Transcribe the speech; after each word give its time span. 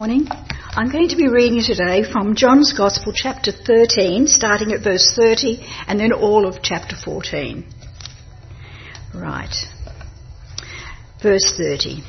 Morning. 0.00 0.26
I'm 0.74 0.90
going 0.90 1.10
to 1.10 1.16
be 1.16 1.28
reading 1.28 1.62
today 1.62 2.02
from 2.02 2.34
John's 2.34 2.72
Gospel, 2.76 3.12
chapter 3.14 3.52
13, 3.52 4.26
starting 4.26 4.72
at 4.72 4.82
verse 4.82 5.14
30, 5.14 5.64
and 5.86 6.00
then 6.00 6.12
all 6.12 6.48
of 6.48 6.64
chapter 6.64 6.96
14. 6.96 7.64
Right. 9.14 9.54
Verse 11.22 11.54
30. 11.56 12.02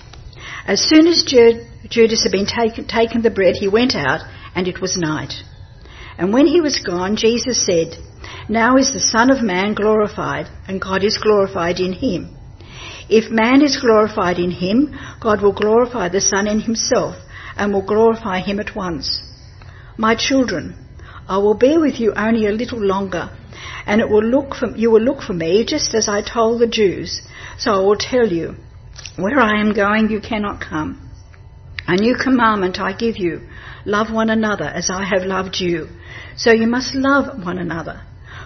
As 0.66 0.82
soon 0.82 1.06
as 1.06 1.24
Judas 1.24 2.24
had 2.24 2.32
been 2.32 2.48
taken, 2.48 2.88
taken 2.88 3.22
the 3.22 3.30
bread, 3.30 3.54
he 3.60 3.68
went 3.68 3.94
out, 3.94 4.22
and 4.56 4.68
it 4.68 4.82
was 4.82 4.98
night. 4.98 5.34
And 6.18 6.34
when 6.34 6.48
he 6.48 6.62
was 6.62 6.80
gone, 6.80 7.16
Jesus 7.16 7.64
said, 7.68 7.98
Now 8.50 8.78
is 8.78 8.94
the 8.94 9.00
Son 9.00 9.30
of 9.30 9.44
Man 9.44 9.76
glorified, 9.76 10.48
and 10.68 10.82
God 10.82 11.04
is 11.04 11.20
glorified 11.20 11.80
in 11.80 11.94
him. 11.94 12.36
If 13.10 13.30
man 13.30 13.62
is 13.62 13.80
glorified 13.80 14.40
in 14.40 14.50
him, 14.50 14.98
God 15.22 15.44
will 15.44 15.54
glorify 15.54 16.10
the 16.10 16.20
Son 16.20 16.48
in 16.48 16.62
himself 16.62 17.18
and 17.58 17.74
will 17.74 17.86
glorify 17.86 18.40
him 18.40 18.60
at 18.60 18.76
once. 18.76 19.24
My 19.98 20.16
children, 20.16 20.76
I 21.28 21.38
will 21.38 21.56
be 21.56 21.78
with 21.78 22.00
you 22.00 22.14
only 22.14 22.46
a 22.48 22.52
little 22.52 22.80
longer, 22.80 23.30
and 23.86 24.02
it 24.02 24.10
will 24.10 24.24
look 24.24 24.56
for, 24.56 24.76
you 24.76 24.92
will 24.92 25.02
look 25.02 25.22
for 25.22 25.34
me 25.34 25.66
just 25.66 25.94
as 25.94 26.08
I 26.08 26.22
told 26.22 26.62
the 26.62 26.68
Jews. 26.68 27.22
So 27.58 27.74
I 27.74 27.80
will 27.80 27.96
tell 27.98 28.28
you, 28.28 28.56
where 29.16 29.40
I 29.40 29.62
am 29.62 29.74
going 29.74 30.10
you 30.10 30.20
cannot 30.20 30.60
come. 30.62 31.02
A 31.88 31.96
new 31.96 32.16
commandment 32.16 32.80
I 32.80 32.94
give 32.94 33.18
you, 33.18 33.48
love 33.86 34.12
one 34.12 34.30
another 34.30 34.66
as 34.66 34.90
I 34.90 35.04
have 35.04 35.24
loved 35.24 35.60
you. 35.60 35.88
So 36.36 36.52
you 36.52 36.68
must 36.68 36.96
love 36.96 37.46
one 37.46 37.60
another. 37.60 38.02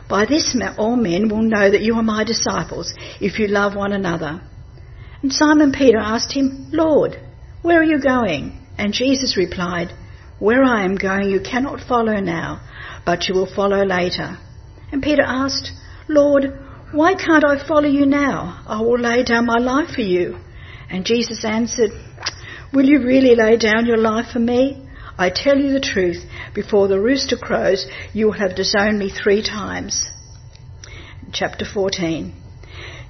By 0.09 0.25
this 0.25 0.55
all 0.77 0.95
men 0.95 1.29
will 1.29 1.43
know 1.43 1.69
that 1.69 1.81
you 1.81 1.95
are 1.95 2.03
my 2.03 2.23
disciples, 2.23 2.93
if 3.21 3.39
you 3.39 3.47
love 3.47 3.75
one 3.75 3.93
another. 3.93 4.41
And 5.21 5.31
Simon 5.31 5.71
Peter 5.71 5.97
asked 5.97 6.33
him, 6.33 6.67
Lord, 6.71 7.19
where 7.61 7.79
are 7.79 7.83
you 7.83 8.01
going? 8.01 8.58
And 8.79 8.93
Jesus 8.93 9.35
replied, 9.35 9.91
Where 10.39 10.63
I 10.63 10.85
am 10.85 10.95
going 10.95 11.29
you 11.29 11.41
cannot 11.41 11.81
follow 11.81 12.21
now, 12.21 12.61
but 13.05 13.27
you 13.27 13.35
will 13.35 13.53
follow 13.53 13.83
later. 13.83 14.37
And 14.93 15.03
Peter 15.03 15.21
asked, 15.21 15.73
Lord, 16.07 16.45
why 16.93 17.13
can't 17.13 17.43
I 17.43 17.67
follow 17.67 17.89
you 17.89 18.05
now? 18.05 18.63
I 18.65 18.81
will 18.81 18.97
lay 18.97 19.23
down 19.23 19.45
my 19.45 19.57
life 19.57 19.89
for 19.95 20.01
you. 20.01 20.37
And 20.89 21.05
Jesus 21.05 21.43
answered, 21.43 21.91
Will 22.73 22.85
you 22.85 23.05
really 23.05 23.35
lay 23.35 23.57
down 23.57 23.85
your 23.85 23.97
life 23.97 24.31
for 24.31 24.39
me? 24.39 24.87
I 25.17 25.29
tell 25.29 25.57
you 25.57 25.73
the 25.73 25.81
truth, 25.81 26.23
before 26.55 26.87
the 26.87 27.01
rooster 27.01 27.35
crows, 27.35 27.85
you 28.13 28.27
will 28.27 28.39
have 28.39 28.55
disowned 28.55 28.97
me 28.97 29.09
three 29.09 29.43
times. 29.43 30.07
Chapter 31.33 31.65
14. 31.65 32.33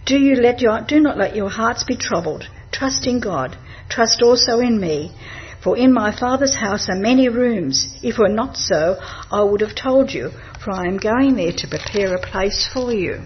Do, 0.07 0.17
you 0.17 0.33
let 0.33 0.61
your, 0.61 0.81
do 0.81 0.99
not 0.99 1.19
let 1.19 1.35
your 1.35 1.49
hearts 1.51 1.83
be 1.83 1.95
troubled. 1.95 2.45
Trust 2.71 3.05
in 3.05 3.19
God. 3.19 3.55
Trust 3.87 4.23
also 4.23 4.59
in 4.59 4.81
me. 4.81 5.11
For 5.63 5.77
in 5.77 5.91
my 5.91 6.17
Father's 6.17 6.55
house 6.55 6.87
are 6.89 6.95
many 6.95 7.27
rooms. 7.27 7.89
If 8.01 8.15
it 8.15 8.19
were 8.19 8.29
not 8.29 8.55
so, 8.55 8.97
I 9.31 9.43
would 9.43 9.61
have 9.61 9.75
told 9.75 10.11
you, 10.11 10.31
for 10.63 10.71
I 10.71 10.85
am 10.85 10.97
going 10.97 11.35
there 11.35 11.51
to 11.51 11.67
prepare 11.67 12.15
a 12.15 12.21
place 12.21 12.69
for 12.71 12.93
you. 12.93 13.21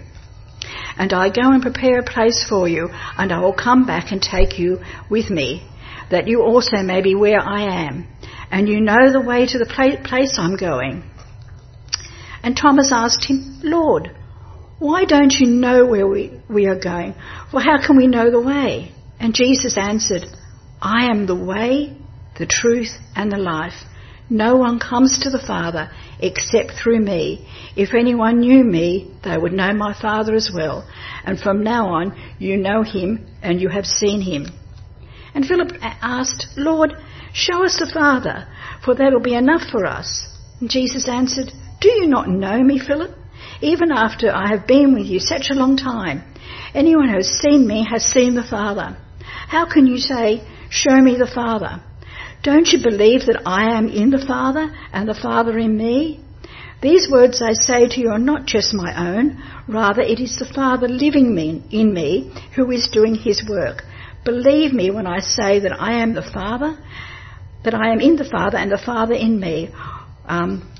And 0.96 1.12
I 1.12 1.28
go 1.28 1.52
and 1.52 1.62
prepare 1.62 1.98
a 1.98 2.04
place 2.04 2.44
for 2.48 2.68
you, 2.68 2.88
and 3.18 3.32
I 3.32 3.40
will 3.40 3.52
come 3.54 3.86
back 3.86 4.10
and 4.10 4.20
take 4.20 4.58
you 4.58 4.80
with 5.08 5.30
me, 5.30 5.68
that 6.10 6.26
you 6.26 6.42
also 6.42 6.78
may 6.82 7.02
be 7.02 7.14
where 7.14 7.40
I 7.40 7.86
am, 7.86 8.06
and 8.50 8.68
you 8.68 8.80
know 8.80 9.12
the 9.12 9.20
way 9.20 9.46
to 9.46 9.58
the 9.58 10.00
place 10.04 10.36
I'm 10.38 10.56
going. 10.56 11.04
And 12.42 12.56
Thomas 12.56 12.90
asked 12.92 13.24
him, 13.24 13.60
Lord, 13.62 14.10
why 14.78 15.04
don't 15.04 15.32
you 15.32 15.46
know 15.46 15.86
where 15.86 16.06
we, 16.06 16.40
we 16.48 16.66
are 16.66 16.78
going? 16.78 17.14
Well, 17.52 17.64
how 17.64 17.84
can 17.84 17.96
we 17.96 18.06
know 18.06 18.30
the 18.30 18.40
way? 18.40 18.92
And 19.18 19.34
Jesus 19.34 19.78
answered, 19.78 20.26
I 20.80 21.06
am 21.06 21.26
the 21.26 21.36
way, 21.36 21.96
the 22.38 22.46
truth, 22.46 22.90
and 23.14 23.30
the 23.30 23.38
life. 23.38 23.84
No 24.30 24.56
one 24.56 24.78
comes 24.78 25.18
to 25.20 25.30
the 25.30 25.44
Father 25.44 25.90
except 26.18 26.72
through 26.72 27.00
me. 27.00 27.46
If 27.76 27.94
anyone 27.94 28.40
knew 28.40 28.64
me, 28.64 29.14
they 29.22 29.36
would 29.36 29.52
know 29.52 29.72
my 29.74 29.92
Father 29.92 30.34
as 30.34 30.50
well. 30.52 30.88
And 31.24 31.38
from 31.38 31.62
now 31.62 31.88
on, 31.88 32.18
you 32.38 32.56
know 32.56 32.82
him 32.82 33.26
and 33.42 33.60
you 33.60 33.68
have 33.68 33.84
seen 33.84 34.22
him. 34.22 34.46
And 35.34 35.44
Philip 35.44 35.72
asked, 35.82 36.46
Lord, 36.56 36.94
show 37.32 37.64
us 37.64 37.78
the 37.78 37.90
Father, 37.92 38.48
for 38.84 38.94
that'll 38.94 39.20
be 39.20 39.34
enough 39.34 39.68
for 39.70 39.84
us. 39.84 40.28
And 40.60 40.70
Jesus 40.70 41.08
answered, 41.08 41.52
Do 41.80 41.90
you 41.90 42.06
not 42.06 42.28
know 42.28 42.62
me, 42.62 42.78
Philip? 42.78 43.10
Even 43.60 43.92
after 43.92 44.30
I 44.34 44.48
have 44.48 44.66
been 44.66 44.94
with 44.94 45.06
you 45.06 45.18
such 45.18 45.50
a 45.50 45.54
long 45.54 45.76
time, 45.76 46.22
anyone 46.72 47.08
who 47.08 47.16
has 47.16 47.28
seen 47.28 47.66
me 47.66 47.86
has 47.90 48.04
seen 48.04 48.34
the 48.34 48.42
Father. 48.42 48.96
How 49.48 49.70
can 49.70 49.86
you 49.86 49.98
say, 49.98 50.42
Show 50.70 51.00
me 51.00 51.16
the 51.16 51.30
Father? 51.32 51.82
Don't 52.44 52.68
you 52.68 52.82
believe 52.82 53.24
that 53.24 53.40
I 53.46 53.74
am 53.74 53.88
in 53.88 54.10
the 54.10 54.24
Father 54.24 54.70
and 54.92 55.08
the 55.08 55.14
Father 55.14 55.58
in 55.58 55.78
me? 55.78 56.20
These 56.82 57.08
words 57.10 57.40
I 57.40 57.54
say 57.54 57.88
to 57.88 58.00
you 58.00 58.10
are 58.10 58.18
not 58.18 58.44
just 58.44 58.74
my 58.74 58.92
own, 59.08 59.42
rather 59.66 60.02
it 60.02 60.20
is 60.20 60.38
the 60.38 60.44
Father 60.44 60.86
living 60.86 61.34
in 61.70 61.94
me 61.94 62.30
who 62.54 62.70
is 62.70 62.90
doing 62.92 63.14
his 63.14 63.42
work. 63.48 63.82
Believe 64.26 64.74
me 64.74 64.90
when 64.90 65.06
I 65.06 65.20
say 65.20 65.60
that 65.60 65.80
I 65.80 66.02
am 66.02 66.12
the 66.12 66.22
Father, 66.22 66.76
that 67.64 67.72
I 67.72 67.90
am 67.92 68.00
in 68.00 68.16
the 68.16 68.28
Father 68.28 68.58
and 68.58 68.70
the 68.70 68.84
Father 68.84 69.14
in 69.14 69.40
me. 69.40 69.70
Um, 70.26 70.70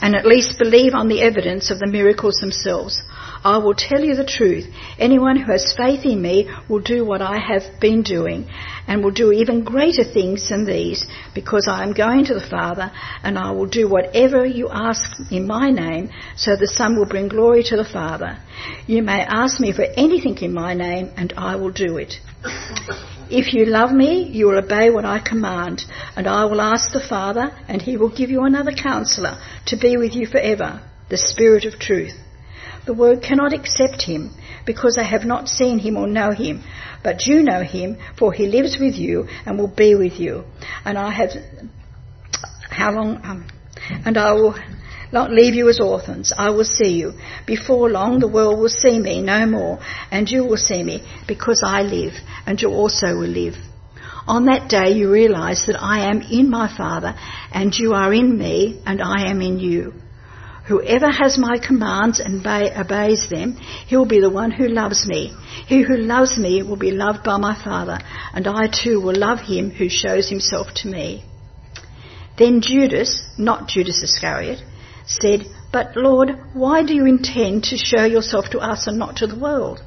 and 0.00 0.14
at 0.14 0.24
least 0.24 0.60
believe 0.60 0.94
on 0.94 1.08
the 1.08 1.20
evidence 1.20 1.72
of 1.72 1.80
the 1.80 1.88
miracles 1.88 2.36
themselves. 2.40 3.02
I 3.44 3.58
will 3.58 3.74
tell 3.74 4.00
you 4.00 4.14
the 4.14 4.24
truth. 4.24 4.66
Anyone 4.98 5.36
who 5.36 5.50
has 5.50 5.74
faith 5.76 6.04
in 6.04 6.22
me 6.22 6.48
will 6.68 6.80
do 6.80 7.04
what 7.04 7.20
I 7.20 7.38
have 7.38 7.80
been 7.80 8.02
doing 8.02 8.48
and 8.86 9.02
will 9.02 9.10
do 9.10 9.32
even 9.32 9.64
greater 9.64 10.04
things 10.04 10.48
than 10.48 10.64
these 10.64 11.06
because 11.34 11.66
I 11.68 11.82
am 11.82 11.92
going 11.92 12.24
to 12.26 12.34
the 12.34 12.48
Father 12.48 12.92
and 13.22 13.38
I 13.38 13.50
will 13.50 13.66
do 13.66 13.88
whatever 13.88 14.46
you 14.46 14.68
ask 14.70 15.02
in 15.30 15.46
my 15.46 15.70
name 15.70 16.10
so 16.36 16.54
the 16.54 16.68
Son 16.68 16.96
will 16.96 17.06
bring 17.06 17.28
glory 17.28 17.64
to 17.64 17.76
the 17.76 17.84
Father. 17.84 18.38
You 18.86 19.02
may 19.02 19.22
ask 19.22 19.58
me 19.58 19.72
for 19.72 19.86
anything 19.96 20.38
in 20.38 20.54
my 20.54 20.74
name 20.74 21.10
and 21.16 21.32
I 21.36 21.56
will 21.56 21.72
do 21.72 21.96
it. 21.96 22.14
If 23.28 23.54
you 23.54 23.64
love 23.64 23.92
me, 23.92 24.24
you 24.24 24.46
will 24.46 24.58
obey 24.58 24.90
what 24.90 25.06
I 25.06 25.18
command, 25.18 25.84
and 26.16 26.26
I 26.26 26.44
will 26.44 26.60
ask 26.60 26.92
the 26.92 27.00
Father, 27.00 27.50
and 27.66 27.80
he 27.80 27.96
will 27.96 28.10
give 28.10 28.28
you 28.28 28.42
another 28.44 28.72
counselor 28.72 29.38
to 29.68 29.76
be 29.78 29.96
with 29.96 30.14
you 30.14 30.26
forever, 30.26 30.82
the 31.08 31.16
Spirit 31.16 31.64
of 31.64 31.78
truth. 31.78 32.12
The 32.84 32.94
world 32.94 33.22
cannot 33.22 33.52
accept 33.52 34.02
him 34.02 34.34
because 34.66 34.96
they 34.96 35.04
have 35.04 35.24
not 35.24 35.48
seen 35.48 35.78
him 35.78 35.96
or 35.96 36.06
know 36.06 36.32
him. 36.32 36.64
But 37.02 37.26
you 37.26 37.42
know 37.42 37.62
him, 37.62 37.96
for 38.18 38.32
he 38.32 38.46
lives 38.46 38.76
with 38.78 38.94
you 38.94 39.28
and 39.46 39.58
will 39.58 39.68
be 39.74 39.94
with 39.94 40.18
you. 40.18 40.44
And 40.84 40.98
I 40.98 41.10
have, 41.12 41.30
how 42.70 42.92
long, 42.92 43.20
um, 43.24 43.46
and 44.04 44.16
I 44.16 44.32
will 44.32 44.56
not 45.12 45.30
leave 45.30 45.54
you 45.54 45.68
as 45.68 45.80
orphans. 45.80 46.32
I 46.36 46.50
will 46.50 46.64
see 46.64 46.94
you. 46.94 47.12
Before 47.46 47.90
long, 47.90 48.18
the 48.18 48.28
world 48.28 48.58
will 48.58 48.68
see 48.68 48.98
me 48.98 49.20
no 49.22 49.46
more, 49.46 49.78
and 50.10 50.28
you 50.28 50.44
will 50.44 50.56
see 50.56 50.82
me 50.82 51.06
because 51.28 51.62
I 51.64 51.82
live, 51.82 52.14
and 52.46 52.60
you 52.60 52.70
also 52.70 53.14
will 53.14 53.28
live. 53.28 53.54
On 54.26 54.46
that 54.46 54.70
day, 54.70 54.92
you 54.92 55.10
realize 55.10 55.64
that 55.66 55.80
I 55.80 56.08
am 56.08 56.22
in 56.22 56.48
my 56.48 56.74
Father, 56.74 57.14
and 57.52 57.74
you 57.74 57.92
are 57.92 58.12
in 58.12 58.38
me, 58.38 58.80
and 58.86 59.02
I 59.02 59.28
am 59.28 59.42
in 59.42 59.58
you. 59.58 59.94
Whoever 60.66 61.10
has 61.10 61.38
my 61.38 61.58
commands 61.58 62.20
and 62.20 62.46
obeys 62.46 63.28
them, 63.28 63.56
he 63.86 63.96
will 63.96 64.06
be 64.06 64.20
the 64.20 64.30
one 64.30 64.52
who 64.52 64.68
loves 64.68 65.06
me. 65.06 65.34
He 65.66 65.82
who 65.82 65.96
loves 65.96 66.38
me 66.38 66.62
will 66.62 66.76
be 66.76 66.92
loved 66.92 67.24
by 67.24 67.36
my 67.36 67.54
Father, 67.54 67.98
and 68.32 68.46
I 68.46 68.68
too 68.68 69.00
will 69.00 69.16
love 69.16 69.40
him 69.40 69.70
who 69.70 69.88
shows 69.88 70.28
himself 70.28 70.68
to 70.76 70.88
me. 70.88 71.24
Then 72.38 72.60
Judas, 72.60 73.22
not 73.36 73.68
Judas 73.68 74.02
Iscariot, 74.02 74.62
said, 75.04 75.46
But 75.72 75.96
Lord, 75.96 76.30
why 76.52 76.84
do 76.84 76.94
you 76.94 77.06
intend 77.06 77.64
to 77.64 77.76
show 77.76 78.04
yourself 78.04 78.46
to 78.50 78.60
us 78.60 78.86
and 78.86 78.98
not 78.98 79.16
to 79.16 79.26
the 79.26 79.38
world? 79.38 79.82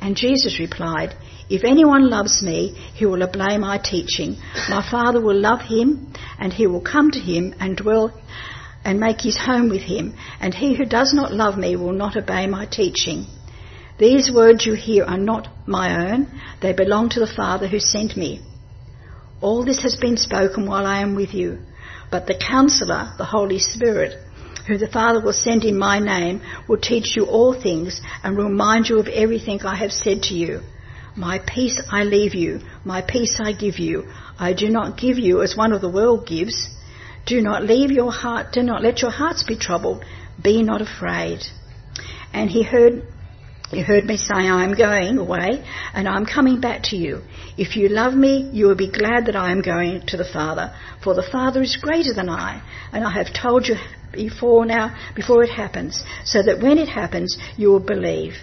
And 0.00 0.16
Jesus 0.16 0.58
replied, 0.60 1.14
If 1.50 1.64
anyone 1.64 2.08
loves 2.08 2.42
me, 2.42 2.74
he 2.94 3.06
will 3.06 3.22
obey 3.22 3.58
my 3.58 3.78
teaching. 3.78 4.36
My 4.68 4.88
Father 4.88 5.20
will 5.20 5.38
love 5.38 5.62
him, 5.62 6.12
and 6.38 6.52
he 6.52 6.66
will 6.66 6.80
come 6.80 7.10
to 7.10 7.20
him 7.20 7.54
and 7.60 7.76
dwell 7.76 8.12
and 8.84 8.98
make 8.98 9.20
his 9.20 9.38
home 9.38 9.68
with 9.68 9.82
him, 9.82 10.14
and 10.40 10.54
he 10.54 10.74
who 10.74 10.84
does 10.84 11.12
not 11.14 11.32
love 11.32 11.56
me 11.56 11.76
will 11.76 11.92
not 11.92 12.16
obey 12.16 12.46
my 12.46 12.66
teaching. 12.66 13.26
These 13.98 14.32
words 14.32 14.66
you 14.66 14.74
hear 14.74 15.04
are 15.04 15.18
not 15.18 15.48
my 15.66 16.10
own, 16.10 16.40
they 16.60 16.72
belong 16.72 17.10
to 17.10 17.20
the 17.20 17.32
Father 17.36 17.68
who 17.68 17.78
sent 17.78 18.16
me. 18.16 18.40
All 19.40 19.64
this 19.64 19.82
has 19.82 19.96
been 19.96 20.16
spoken 20.16 20.66
while 20.66 20.86
I 20.86 21.00
am 21.00 21.14
with 21.14 21.34
you, 21.34 21.58
but 22.10 22.26
the 22.26 22.34
counselor, 22.38 23.12
the 23.18 23.24
Holy 23.24 23.58
Spirit, 23.58 24.18
who 24.66 24.78
the 24.78 24.88
Father 24.88 25.20
will 25.20 25.32
send 25.32 25.64
in 25.64 25.76
my 25.78 25.98
name, 25.98 26.40
will 26.68 26.78
teach 26.78 27.16
you 27.16 27.24
all 27.24 27.52
things 27.52 28.00
and 28.22 28.36
will 28.36 28.48
remind 28.48 28.88
you 28.88 28.98
of 28.98 29.08
everything 29.08 29.60
I 29.62 29.76
have 29.76 29.92
said 29.92 30.22
to 30.24 30.34
you. 30.34 30.60
My 31.16 31.38
peace 31.38 31.80
I 31.90 32.04
leave 32.04 32.34
you, 32.34 32.60
my 32.84 33.02
peace 33.02 33.38
I 33.42 33.52
give 33.52 33.78
you. 33.78 34.10
I 34.38 34.52
do 34.52 34.68
not 34.68 34.96
give 34.98 35.18
you 35.18 35.42
as 35.42 35.56
one 35.56 35.72
of 35.72 35.80
the 35.80 35.90
world 35.90 36.26
gives. 36.26 36.70
Do 37.26 37.40
not 37.40 37.62
leave 37.62 37.90
your 37.90 38.12
heart, 38.12 38.52
do 38.52 38.62
not 38.62 38.82
let 38.82 39.00
your 39.00 39.10
hearts 39.10 39.44
be 39.44 39.56
troubled. 39.56 40.04
Be 40.42 40.62
not 40.62 40.80
afraid. 40.80 41.40
And 42.32 42.50
he 42.50 42.62
heard, 42.62 43.02
You 43.70 43.84
heard 43.84 44.04
me 44.04 44.16
say, 44.16 44.34
I 44.34 44.64
am 44.64 44.74
going 44.74 45.18
away 45.18 45.64
and 45.94 46.08
I 46.08 46.16
am 46.16 46.26
coming 46.26 46.60
back 46.60 46.84
to 46.84 46.96
you. 46.96 47.22
If 47.56 47.76
you 47.76 47.88
love 47.88 48.14
me, 48.14 48.50
you 48.52 48.66
will 48.66 48.74
be 48.74 48.90
glad 48.90 49.26
that 49.26 49.36
I 49.36 49.52
am 49.52 49.62
going 49.62 50.06
to 50.08 50.16
the 50.16 50.24
Father, 50.24 50.74
for 51.02 51.14
the 51.14 51.22
Father 51.22 51.62
is 51.62 51.76
greater 51.76 52.12
than 52.12 52.28
I, 52.28 52.62
and 52.92 53.04
I 53.04 53.10
have 53.10 53.32
told 53.32 53.68
you 53.68 53.76
before 54.12 54.66
now, 54.66 54.94
before 55.14 55.42
it 55.42 55.50
happens, 55.50 56.02
so 56.24 56.42
that 56.42 56.60
when 56.60 56.78
it 56.78 56.88
happens, 56.88 57.36
you 57.56 57.70
will 57.70 57.80
believe. 57.80 58.34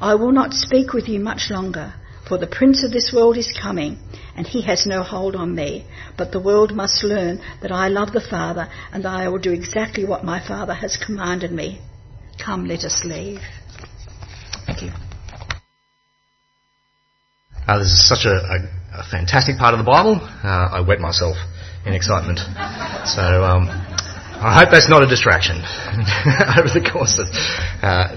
I 0.00 0.14
will 0.14 0.32
not 0.32 0.52
speak 0.52 0.92
with 0.92 1.08
you 1.08 1.20
much 1.20 1.50
longer, 1.50 1.94
for 2.26 2.38
the 2.38 2.46
Prince 2.46 2.82
of 2.84 2.90
this 2.90 3.12
world 3.14 3.36
is 3.36 3.56
coming, 3.60 3.98
and 4.36 4.46
he 4.46 4.62
has 4.62 4.84
no 4.86 5.02
hold 5.02 5.36
on 5.36 5.54
me. 5.54 5.86
But 6.18 6.32
the 6.32 6.40
world 6.40 6.74
must 6.74 7.04
learn 7.04 7.40
that 7.62 7.70
I 7.70 7.88
love 7.88 8.12
the 8.12 8.20
Father, 8.20 8.68
and 8.92 9.04
that 9.04 9.14
I 9.14 9.28
will 9.28 9.38
do 9.38 9.52
exactly 9.52 10.04
what 10.04 10.24
my 10.24 10.46
Father 10.46 10.74
has 10.74 10.96
commanded 10.96 11.52
me. 11.52 11.80
Come, 12.44 12.66
let 12.66 12.84
us 12.84 13.02
leave. 13.04 13.40
Thank 14.66 14.82
you. 14.82 14.90
Uh, 17.66 17.78
this 17.78 17.88
is 17.88 18.08
such 18.08 18.26
a, 18.26 18.30
a, 18.30 19.00
a, 19.00 19.04
fantastic 19.10 19.56
part 19.56 19.74
of 19.74 19.78
the 19.78 19.84
Bible. 19.84 20.20
Uh, 20.22 20.68
I 20.70 20.80
wet 20.80 21.00
myself 21.00 21.36
in 21.84 21.94
excitement. 21.94 22.38
So 22.38 23.22
um, 23.42 23.66
I 24.38 24.60
hope 24.60 24.70
that's 24.70 24.88
not 24.88 25.02
a 25.02 25.06
distraction 25.06 25.56
over 26.58 26.70
the 26.70 26.88
course 26.92 27.18
of 27.18 27.26
uh, 27.82 28.14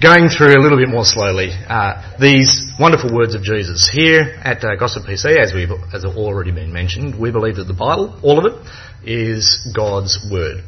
going 0.00 0.30
through 0.30 0.56
a 0.56 0.62
little 0.62 0.78
bit 0.78 0.88
more 0.88 1.04
slowly 1.04 1.50
uh, 1.68 2.16
these 2.18 2.64
wonderful 2.80 3.14
words 3.14 3.34
of 3.34 3.42
Jesus. 3.42 3.88
Here 3.92 4.40
at 4.42 4.64
uh, 4.64 4.74
Gospel 4.76 5.02
PC, 5.02 5.36
as 5.36 5.52
we've 5.52 5.70
as 5.92 6.04
already 6.04 6.52
been 6.52 6.72
mentioned, 6.72 7.20
we 7.20 7.30
believe 7.30 7.56
that 7.56 7.64
the 7.64 7.74
Bible, 7.74 8.18
all 8.22 8.38
of 8.38 8.46
it, 8.50 8.56
is 9.04 9.70
God's 9.76 10.18
word. 10.30 10.64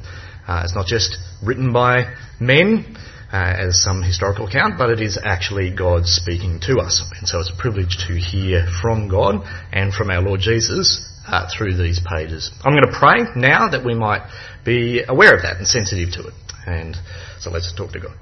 Uh, 0.47 0.63
it's 0.65 0.75
not 0.75 0.87
just 0.87 1.17
written 1.43 1.73
by 1.73 2.13
men 2.41 2.95
uh, 3.33 3.67
as 3.69 3.83
some 3.83 4.03
historical 4.03 4.47
account, 4.47 4.77
but 4.77 4.91
it 4.91 5.01
is 5.01 5.19
actually 5.23 5.75
God 5.75 6.05
speaking 6.05 6.61
to 6.69 6.81
us. 6.81 7.03
And 7.19 7.27
so 7.27 7.41
it's 7.41 7.51
a 7.51 7.57
privilege 7.57 8.05
to 8.09 8.15
hear 8.15 8.67
from 8.83 9.09
God 9.09 9.47
and 9.73 9.95
from 9.95 10.11
our 10.11 10.21
Lord 10.21 10.41
Jesus 10.41 11.09
uh, 11.27 11.49
through 11.49 11.79
these 11.79 12.01
pages. 12.05 12.51
I'm 12.65 12.75
going 12.75 12.93
to 12.93 12.99
pray 12.99 13.25
now 13.35 13.71
that 13.71 13.83
we 13.83 13.95
might 13.95 14.29
be 14.63 15.03
aware 15.09 15.35
of 15.35 15.43
that 15.43 15.57
and 15.57 15.67
sensitive 15.67 16.13
to 16.15 16.29
it. 16.29 16.35
And 16.67 16.97
so 17.41 17.51
let's 17.51 17.73
talk 17.75 17.93
to 17.93 18.01
God. 18.01 18.22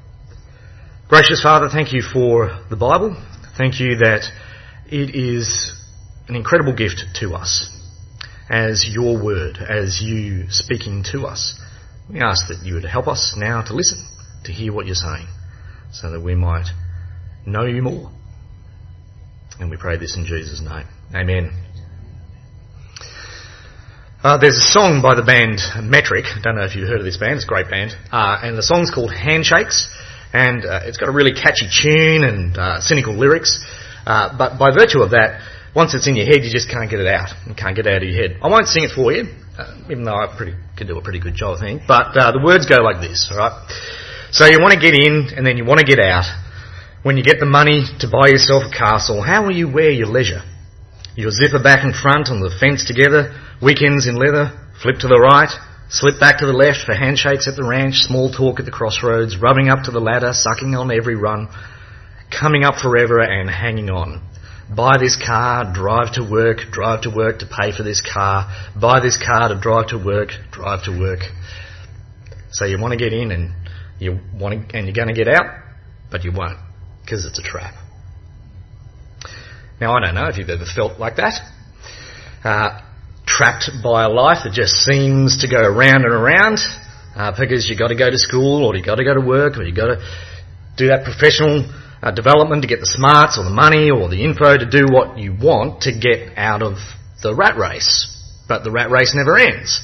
Gracious 1.11 1.43
Father, 1.43 1.69
thank 1.69 1.93
you 1.93 2.03
for 2.03 2.57
the 2.71 2.77
Bible. 2.77 3.21
Thank 3.59 3.81
you 3.81 3.97
that 3.97 4.31
it 4.87 5.12
is 5.12 5.73
an 6.29 6.37
incredible 6.37 6.73
gift 6.73 7.03
to 7.17 7.35
us 7.35 7.69
as 8.49 8.87
your 8.89 9.21
word, 9.21 9.57
as 9.57 10.01
you 10.01 10.45
speaking 10.51 11.05
to 11.11 11.27
us. 11.27 11.61
We 12.09 12.21
ask 12.21 12.47
that 12.47 12.61
you 12.62 12.75
would 12.75 12.85
help 12.85 13.09
us 13.09 13.35
now 13.37 13.61
to 13.61 13.75
listen 13.75 14.07
to 14.45 14.53
hear 14.53 14.73
what 14.73 14.87
you're 14.87 14.95
saying 14.95 15.27
so 15.93 16.12
that 16.12 16.21
we 16.21 16.37
might 16.37 16.69
know 17.45 17.65
you 17.65 17.83
more. 17.83 18.12
And 19.59 19.69
we 19.69 19.79
pray 19.79 19.97
this 19.97 20.17
in 20.17 20.27
Jesus' 20.27 20.61
name. 20.61 20.87
Amen. 21.12 21.51
Uh, 24.23 24.39
there's 24.39 24.59
a 24.59 24.71
song 24.71 25.03
by 25.03 25.17
the 25.17 25.25
band 25.25 25.59
Metric. 25.91 26.27
I 26.27 26.41
don't 26.41 26.55
know 26.55 26.65
if 26.65 26.77
you've 26.77 26.89
heard 26.89 27.01
of 27.01 27.05
this 27.05 27.17
band. 27.17 27.35
It's 27.35 27.47
a 27.47 27.49
great 27.49 27.69
band. 27.69 27.97
Uh, 28.12 28.39
and 28.45 28.57
the 28.57 28.62
song's 28.62 28.93
called 28.93 29.12
Handshakes. 29.12 29.89
And 30.32 30.65
uh, 30.65 30.81
it's 30.85 30.97
got 30.97 31.09
a 31.09 31.12
really 31.12 31.32
catchy 31.32 31.67
tune 31.67 32.25
and 32.25 32.56
uh, 32.56 32.81
cynical 32.81 33.17
lyrics. 33.17 33.59
Uh, 34.06 34.37
but 34.37 34.59
by 34.59 34.71
virtue 34.71 35.03
of 35.03 35.11
that, 35.11 35.43
once 35.75 35.94
it's 35.94 36.09
in 36.09 36.17
your 36.17 36.27
head, 36.27 36.44
you 36.44 36.50
just 36.50 36.71
can't 36.71 36.91
get 36.91 37.00
it 37.00 37.06
out. 37.06 37.31
You 37.47 37.55
can't 37.55 37.77
get 37.77 37.87
it 37.87 37.94
out 37.94 38.03
of 38.03 38.09
your 38.09 38.17
head. 38.17 38.38
I 38.43 38.49
won't 38.49 38.67
sing 38.67 38.85
it 38.85 38.91
for 38.94 39.12
you, 39.12 39.31
uh, 39.59 39.75
even 39.91 40.05
though 40.05 40.15
I 40.15 40.27
pretty, 40.37 40.55
can 40.77 40.87
do 40.87 40.99
a 40.99 41.03
pretty 41.03 41.21
good 41.21 41.35
job, 41.35 41.59
I 41.59 41.61
think. 41.61 41.82
But 41.87 42.15
the 42.15 42.41
words 42.43 42.67
go 42.67 42.82
like 42.82 43.00
this, 43.00 43.29
alright? 43.31 43.55
So 44.32 44.47
you 44.47 44.59
want 44.61 44.75
to 44.75 44.81
get 44.81 44.94
in 44.94 45.35
and 45.37 45.47
then 45.47 45.56
you 45.56 45.65
want 45.65 45.81
to 45.81 45.87
get 45.87 45.99
out. 45.99 46.27
When 47.03 47.17
you 47.17 47.25
get 47.25 47.41
the 47.41 47.47
money 47.47 47.83
to 47.99 48.06
buy 48.06 48.29
yourself 48.29 48.65
a 48.69 48.71
castle, 48.71 49.23
how 49.23 49.47
will 49.47 49.56
you 49.56 49.67
wear 49.67 49.91
your 49.91 50.06
leisure? 50.06 50.43
Your 51.17 51.31
zipper 51.31 51.62
back 51.62 51.83
and 51.83 51.94
front 51.94 52.29
on 52.29 52.41
the 52.41 52.53
fence 52.61 52.85
together, 52.85 53.35
weekends 53.61 54.06
in 54.06 54.15
leather, 54.15 54.55
flip 54.83 54.99
to 55.00 55.09
the 55.09 55.19
right, 55.19 55.50
slip 55.91 56.21
back 56.21 56.39
to 56.39 56.47
the 56.47 56.53
left 56.53 56.87
for 56.87 56.95
handshakes 56.95 57.49
at 57.49 57.57
the 57.57 57.65
ranch, 57.65 57.97
small 57.97 58.31
talk 58.31 58.61
at 58.61 58.65
the 58.65 58.71
crossroads, 58.71 59.37
rubbing 59.37 59.69
up 59.69 59.85
to 59.85 59.91
the 59.91 60.01
ladder, 60.01 60.33
sucking 60.33 60.75
on 60.75 60.91
every 60.91 61.17
run, 61.17 61.49
coming 62.31 62.65
up 62.65 62.77
forever 62.77 63.21
and 63.21 63.51
hanging 63.51 63.91
on. 63.91 64.23
Buy 64.75 64.99
this 64.99 65.21
car, 65.21 65.73
drive 65.75 66.15
to 66.15 66.23
work, 66.23 66.59
drive 66.71 67.03
to 67.03 67.11
work 67.11 67.41
to 67.41 67.47
pay 67.47 67.73
for 67.77 67.83
this 67.83 68.01
car, 68.01 68.47
buy 68.81 69.01
this 69.01 69.21
car 69.21 69.49
to 69.49 69.61
drive 69.61 69.89
to 69.89 69.99
work, 69.99 70.31
drive 70.53 70.85
to 70.85 70.97
work. 70.97 71.21
So 72.53 72.67
you 72.67 72.81
want 72.81 72.93
to 72.93 72.99
get 72.99 73.13
in 73.13 73.33
and 73.33 73.53
you 73.99 74.21
want 74.33 74.71
to, 74.71 74.77
and 74.77 74.87
you're 74.87 74.95
going 74.95 75.09
to 75.09 75.15
get 75.15 75.29
out, 75.29 75.47
but 76.11 76.23
you 76.23 76.31
won't 76.33 76.59
because 77.03 77.27
it's 77.27 77.39
a 77.41 77.43
trap. 77.43 77.75
Now 79.81 79.97
I 79.97 80.01
don't 80.01 80.15
know 80.15 80.29
if 80.29 80.39
you've 80.39 80.51
ever 80.51 80.65
felt 80.65 81.01
like 81.01 81.17
that. 81.17 81.41
Uh, 82.45 82.81
trapped 83.37 83.71
by 83.82 84.05
a 84.05 84.11
life 84.11 84.43
that 84.43 84.53
just 84.53 84.75
seems 84.82 85.38
to 85.43 85.47
go 85.47 85.62
round 85.62 86.03
and 86.03 86.12
around 86.12 86.59
uh, 87.15 87.31
because 87.38 87.69
you've 87.69 87.79
got 87.79 87.88
to 87.88 87.99
go 87.99 88.11
to 88.11 88.19
school 88.19 88.67
or 88.67 88.75
you've 88.75 88.87
got 88.87 88.97
to 88.97 89.05
go 89.05 89.15
to 89.15 89.21
work 89.23 89.56
or 89.56 89.62
you've 89.62 89.77
got 89.77 89.94
to 89.94 89.99
do 90.77 90.88
that 90.88 91.05
professional 91.05 91.62
uh, 92.03 92.11
development 92.11 92.62
to 92.62 92.69
get 92.69 92.81
the 92.81 92.91
smarts 92.91 93.38
or 93.38 93.44
the 93.44 93.55
money 93.55 93.91
or 93.91 94.09
the 94.09 94.25
info 94.25 94.56
to 94.56 94.67
do 94.67 94.91
what 94.91 95.19
you 95.19 95.37
want 95.37 95.82
to 95.82 95.93
get 95.93 96.35
out 96.37 96.62
of 96.62 96.75
the 97.23 97.35
rat 97.35 97.56
race. 97.56 98.11
But 98.49 98.65
the 98.65 98.71
rat 98.71 98.91
race 98.91 99.15
never 99.15 99.38
ends 99.38 99.79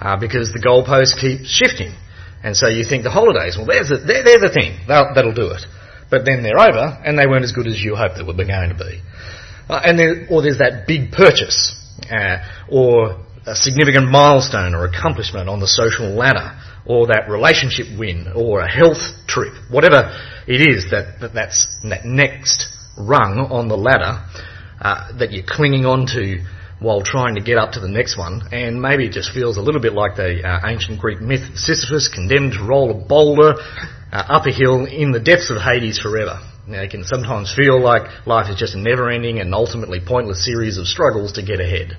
uh, 0.00 0.18
because 0.18 0.52
the 0.52 0.60
goalposts 0.60 1.16
keep 1.16 1.46
shifting. 1.46 1.94
And 2.42 2.56
so 2.56 2.68
you 2.68 2.84
think 2.84 3.04
the 3.04 3.10
holidays, 3.10 3.56
well, 3.56 3.66
there's 3.66 3.88
the, 3.88 3.98
they're, 3.98 4.24
they're 4.24 4.48
the 4.48 4.52
thing. 4.52 4.80
They'll, 4.88 5.14
that'll 5.14 5.34
do 5.36 5.52
it. 5.52 5.62
But 6.10 6.24
then 6.24 6.42
they're 6.42 6.58
over, 6.58 6.98
and 7.04 7.16
they 7.16 7.26
weren't 7.26 7.44
as 7.44 7.52
good 7.52 7.68
as 7.68 7.78
you 7.78 7.94
hoped 7.94 8.16
they 8.16 8.24
were 8.24 8.34
going 8.34 8.70
to 8.70 8.74
be. 8.74 9.00
Uh, 9.68 9.80
and 9.84 9.98
there, 9.98 10.26
or 10.28 10.42
there's 10.42 10.58
that 10.58 10.84
big 10.88 11.12
purchase, 11.12 11.76
uh, 12.10 12.38
or 12.70 13.20
a 13.46 13.54
significant 13.54 14.10
milestone 14.10 14.74
or 14.74 14.84
accomplishment 14.84 15.48
on 15.48 15.60
the 15.60 15.66
social 15.66 16.08
ladder, 16.08 16.58
or 16.86 17.06
that 17.06 17.28
relationship 17.28 17.86
win, 17.98 18.32
or 18.34 18.60
a 18.60 18.70
health 18.70 19.00
trip, 19.26 19.52
whatever 19.70 20.14
it 20.46 20.60
is 20.60 20.90
that, 20.90 21.20
that 21.20 21.34
that's 21.34 21.66
that 21.84 22.04
next 22.04 22.68
rung 22.96 23.48
on 23.50 23.68
the 23.68 23.76
ladder 23.76 24.24
uh, 24.80 25.16
that 25.18 25.32
you're 25.32 25.44
clinging 25.46 25.86
on 25.86 26.06
to 26.06 26.44
while 26.80 27.02
trying 27.02 27.34
to 27.34 27.42
get 27.42 27.58
up 27.58 27.72
to 27.72 27.80
the 27.80 27.88
next 27.88 28.16
one, 28.16 28.42
and 28.52 28.80
maybe 28.80 29.06
it 29.06 29.12
just 29.12 29.32
feels 29.32 29.58
a 29.58 29.60
little 29.60 29.80
bit 29.80 29.92
like 29.92 30.16
the 30.16 30.40
uh, 30.42 30.66
ancient 30.66 30.98
Greek 30.98 31.20
myth 31.20 31.42
Sisyphus 31.54 32.08
condemned 32.08 32.52
to 32.52 32.64
roll 32.64 32.90
a 32.90 32.94
boulder 32.94 33.54
uh, 34.12 34.24
up 34.28 34.46
a 34.46 34.52
hill 34.52 34.86
in 34.86 35.12
the 35.12 35.20
depths 35.20 35.50
of 35.50 35.60
Hades 35.60 35.98
forever. 35.98 36.40
Now, 36.70 36.82
it 36.82 36.90
can 36.90 37.04
sometimes 37.04 37.54
feel 37.54 37.82
like 37.82 38.26
life 38.26 38.48
is 38.50 38.58
just 38.58 38.74
a 38.74 38.78
never 38.78 39.10
ending 39.10 39.40
and 39.40 39.54
ultimately 39.54 39.98
pointless 40.04 40.44
series 40.44 40.78
of 40.78 40.86
struggles 40.86 41.32
to 41.32 41.42
get 41.42 41.60
ahead. 41.60 41.96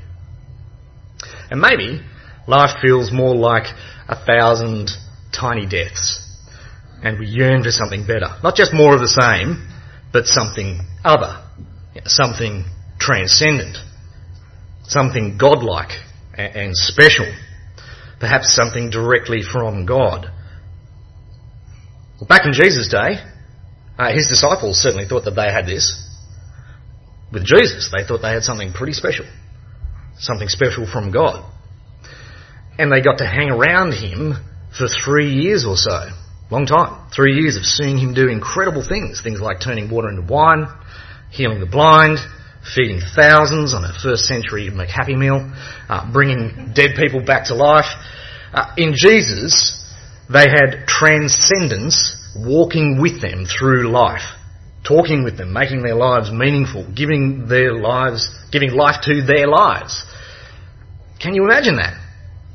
And 1.50 1.60
maybe 1.60 2.02
life 2.48 2.78
feels 2.82 3.12
more 3.12 3.36
like 3.36 3.66
a 4.08 4.16
thousand 4.26 4.90
tiny 5.38 5.66
deaths, 5.68 6.26
and 7.04 7.20
we 7.20 7.28
yearn 7.28 7.64
for 7.64 7.72
something 7.72 8.08
better. 8.08 8.38
Not 8.44 8.56
just 8.56 8.74
more 8.74 8.96
of 8.96 9.02
the 9.02 9.08
same, 9.08 9.68
but 10.14 10.26
something 10.26 10.80
other, 11.04 11.44
something 12.06 12.66
transcendent 13.00 13.78
something 14.92 15.38
godlike 15.40 15.92
and 16.36 16.76
special, 16.76 17.34
perhaps 18.20 18.54
something 18.54 18.90
directly 18.90 19.42
from 19.42 19.86
God. 19.86 20.30
Well, 22.20 22.28
back 22.28 22.46
in 22.46 22.54
Jesus' 22.54 22.90
day, 22.90 23.24
uh, 24.02 24.12
his 24.12 24.28
disciples 24.28 24.78
certainly 24.82 25.06
thought 25.08 25.26
that 25.26 25.36
they 25.36 25.52
had 25.54 25.68
this. 25.68 25.94
With 27.32 27.46
Jesus, 27.46 27.94
they 27.96 28.04
thought 28.04 28.24
they 28.24 28.34
had 28.34 28.42
something 28.42 28.74
pretty 28.74 28.94
special, 28.94 29.28
something 30.18 30.48
special 30.48 30.88
from 30.92 31.12
God. 31.12 31.48
And 32.80 32.92
they 32.92 33.02
got 33.02 33.20
to 33.20 33.28
hang 33.28 33.52
around 33.52 33.92
him 33.92 34.34
for 34.76 34.88
three 34.88 35.32
years 35.36 35.66
or 35.66 35.78
so. 35.78 36.10
Long 36.50 36.66
time. 36.66 37.12
Three 37.16 37.40
years 37.40 37.58
of 37.58 37.64
seeing 37.64 38.00
him 38.00 38.16
do 38.16 38.28
incredible 38.28 38.84
things. 38.84 39.22
Things 39.22 39.40
like 39.40 39.62
turning 39.64 39.92
water 39.92 40.10
into 40.10 40.24
wine, 40.24 40.66
healing 41.30 41.60
the 41.60 41.68
blind, 41.68 42.18
feeding 42.76 43.02
thousands 43.16 43.76
on 43.76 43.86
a 43.86 43.94
first 44.02 44.26
century 44.26 44.72
McHappy 44.72 45.16
meal, 45.16 45.54
uh, 45.88 46.12
bringing 46.12 46.72
dead 46.74 46.96
people 46.98 47.24
back 47.24 47.46
to 47.46 47.54
life. 47.54 47.86
Uh, 48.52 48.74
in 48.78 48.94
Jesus, 48.96 49.80
they 50.28 50.50
had 50.50 50.88
transcendence 50.88 52.18
walking 52.36 53.00
with 53.02 53.22
them 53.22 53.46
through 53.46 53.92
life, 53.92 54.26
talking 54.88 55.24
with 55.24 55.38
them, 55.38 55.54
making 55.54 55.84
their 55.84 55.96
lives 55.96 56.32
meaningful, 56.32 56.92
giving 56.96 57.48
their 57.48 57.74
lives, 57.74 58.30
giving 58.52 58.72
life 58.72 59.02
to 59.04 59.22
their 59.22 59.48
lives. 59.48 60.04
Can 61.22 61.36
you 61.36 61.44
imagine 61.46 61.78
that? 61.78 62.00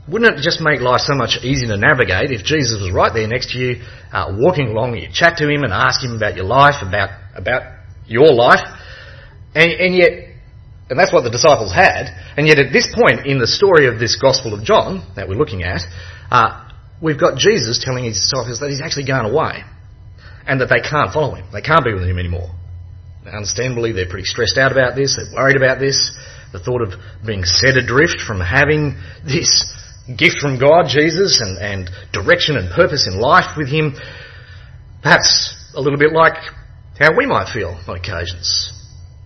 Wouldn't 0.08 0.38
it 0.38 0.42
just 0.42 0.60
make 0.60 0.80
life 0.80 1.00
so 1.00 1.14
much 1.14 1.38
easier 1.42 1.68
to 1.68 1.76
navigate 1.76 2.30
if 2.30 2.44
Jesus 2.44 2.80
was 2.80 2.92
right 2.92 3.12
there 3.12 3.26
next 3.26 3.50
to 3.52 3.58
you, 3.58 3.82
uh, 4.12 4.36
walking 4.38 4.68
along, 4.68 4.94
you 4.96 5.08
chat 5.12 5.38
to 5.38 5.48
him 5.48 5.64
and 5.64 5.72
ask 5.72 6.02
him 6.02 6.14
about 6.14 6.36
your 6.36 6.44
life, 6.44 6.76
about 6.80 7.10
about 7.34 7.62
your 8.06 8.32
life, 8.32 8.62
and, 9.54 9.70
and 9.72 9.96
yet, 9.96 10.10
and 10.88 10.98
that's 10.98 11.12
what 11.12 11.24
the 11.24 11.30
disciples 11.30 11.74
had, 11.74 12.06
and 12.36 12.46
yet 12.46 12.58
at 12.58 12.72
this 12.72 12.94
point 12.94 13.26
in 13.26 13.38
the 13.38 13.46
story 13.46 13.88
of 13.88 13.98
this 13.98 14.16
Gospel 14.16 14.54
of 14.54 14.62
John 14.62 15.02
that 15.16 15.28
we're 15.28 15.34
looking 15.34 15.64
at, 15.64 15.82
uh, 16.30 16.65
we've 17.00 17.18
got 17.18 17.38
Jesus 17.38 17.82
telling 17.82 18.04
his 18.04 18.14
disciples 18.14 18.60
that 18.60 18.70
he's 18.70 18.82
actually 18.82 19.06
going 19.06 19.30
away. 19.30 19.64
and 20.46 20.60
that 20.60 20.68
they 20.68 20.80
can't 20.80 21.12
follow 21.12 21.34
him. 21.34 21.44
They 21.52 21.60
can't 21.60 21.84
be 21.84 21.92
with 21.92 22.04
him 22.04 22.18
anymore. 22.18 22.50
Understandably, 23.26 23.90
they're 23.90 24.08
pretty 24.08 24.24
stressed 24.24 24.56
out 24.56 24.70
about 24.70 24.94
this. 24.94 25.16
They're 25.16 25.34
worried 25.34 25.56
about 25.56 25.80
this. 25.80 25.98
The 26.52 26.60
thought 26.60 26.82
of 26.82 26.94
being 27.26 27.42
set 27.44 27.76
adrift 27.76 28.22
from 28.24 28.40
having 28.40 28.96
this 29.24 29.50
gift 30.06 30.38
from 30.38 30.60
God, 30.60 30.86
Jesus, 30.88 31.40
and, 31.40 31.58
and 31.58 31.90
direction 32.12 32.56
and 32.56 32.70
purpose 32.70 33.08
in 33.10 33.18
life 33.20 33.56
with 33.56 33.68
him, 33.68 33.96
perhaps 35.02 35.52
a 35.74 35.80
little 35.80 35.98
bit 35.98 36.12
like 36.12 36.38
how 37.00 37.10
we 37.18 37.26
might 37.26 37.52
feel 37.52 37.76
on 37.88 37.96
occasions 37.96 38.75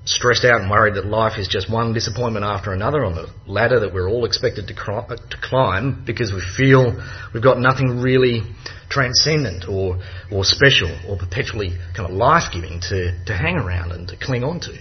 stressed 0.04 0.45
out 0.45 0.61
and 0.61 0.71
worried 0.71 0.95
that 0.95 1.07
life 1.07 1.38
is 1.38 1.47
just 1.47 1.71
one 1.71 1.92
disappointment 1.92 2.45
after 2.45 2.73
another 2.73 3.04
on 3.04 3.14
the 3.14 3.28
ladder 3.47 3.80
that 3.80 3.92
we're 3.92 4.09
all 4.09 4.25
expected 4.25 4.66
to, 4.66 4.75
to 4.75 5.37
climb 5.42 6.02
because 6.07 6.33
we 6.33 6.40
feel 6.57 6.97
we've 7.35 7.42
got 7.42 7.59
nothing 7.59 8.00
really 8.00 8.42
transcendent 8.88 9.69
or, 9.69 10.00
or 10.33 10.45
special 10.45 10.90
or 11.09 11.16
perpetually 11.16 11.76
kind 11.95 12.09
of 12.09 12.16
life-giving 12.16 12.80
to, 12.80 13.25
to 13.26 13.37
hang 13.37 13.57
around 13.57 13.92
and 13.92 14.09
to 14.09 14.16
cling 14.16 14.42
on 14.42 14.59
to. 14.61 14.73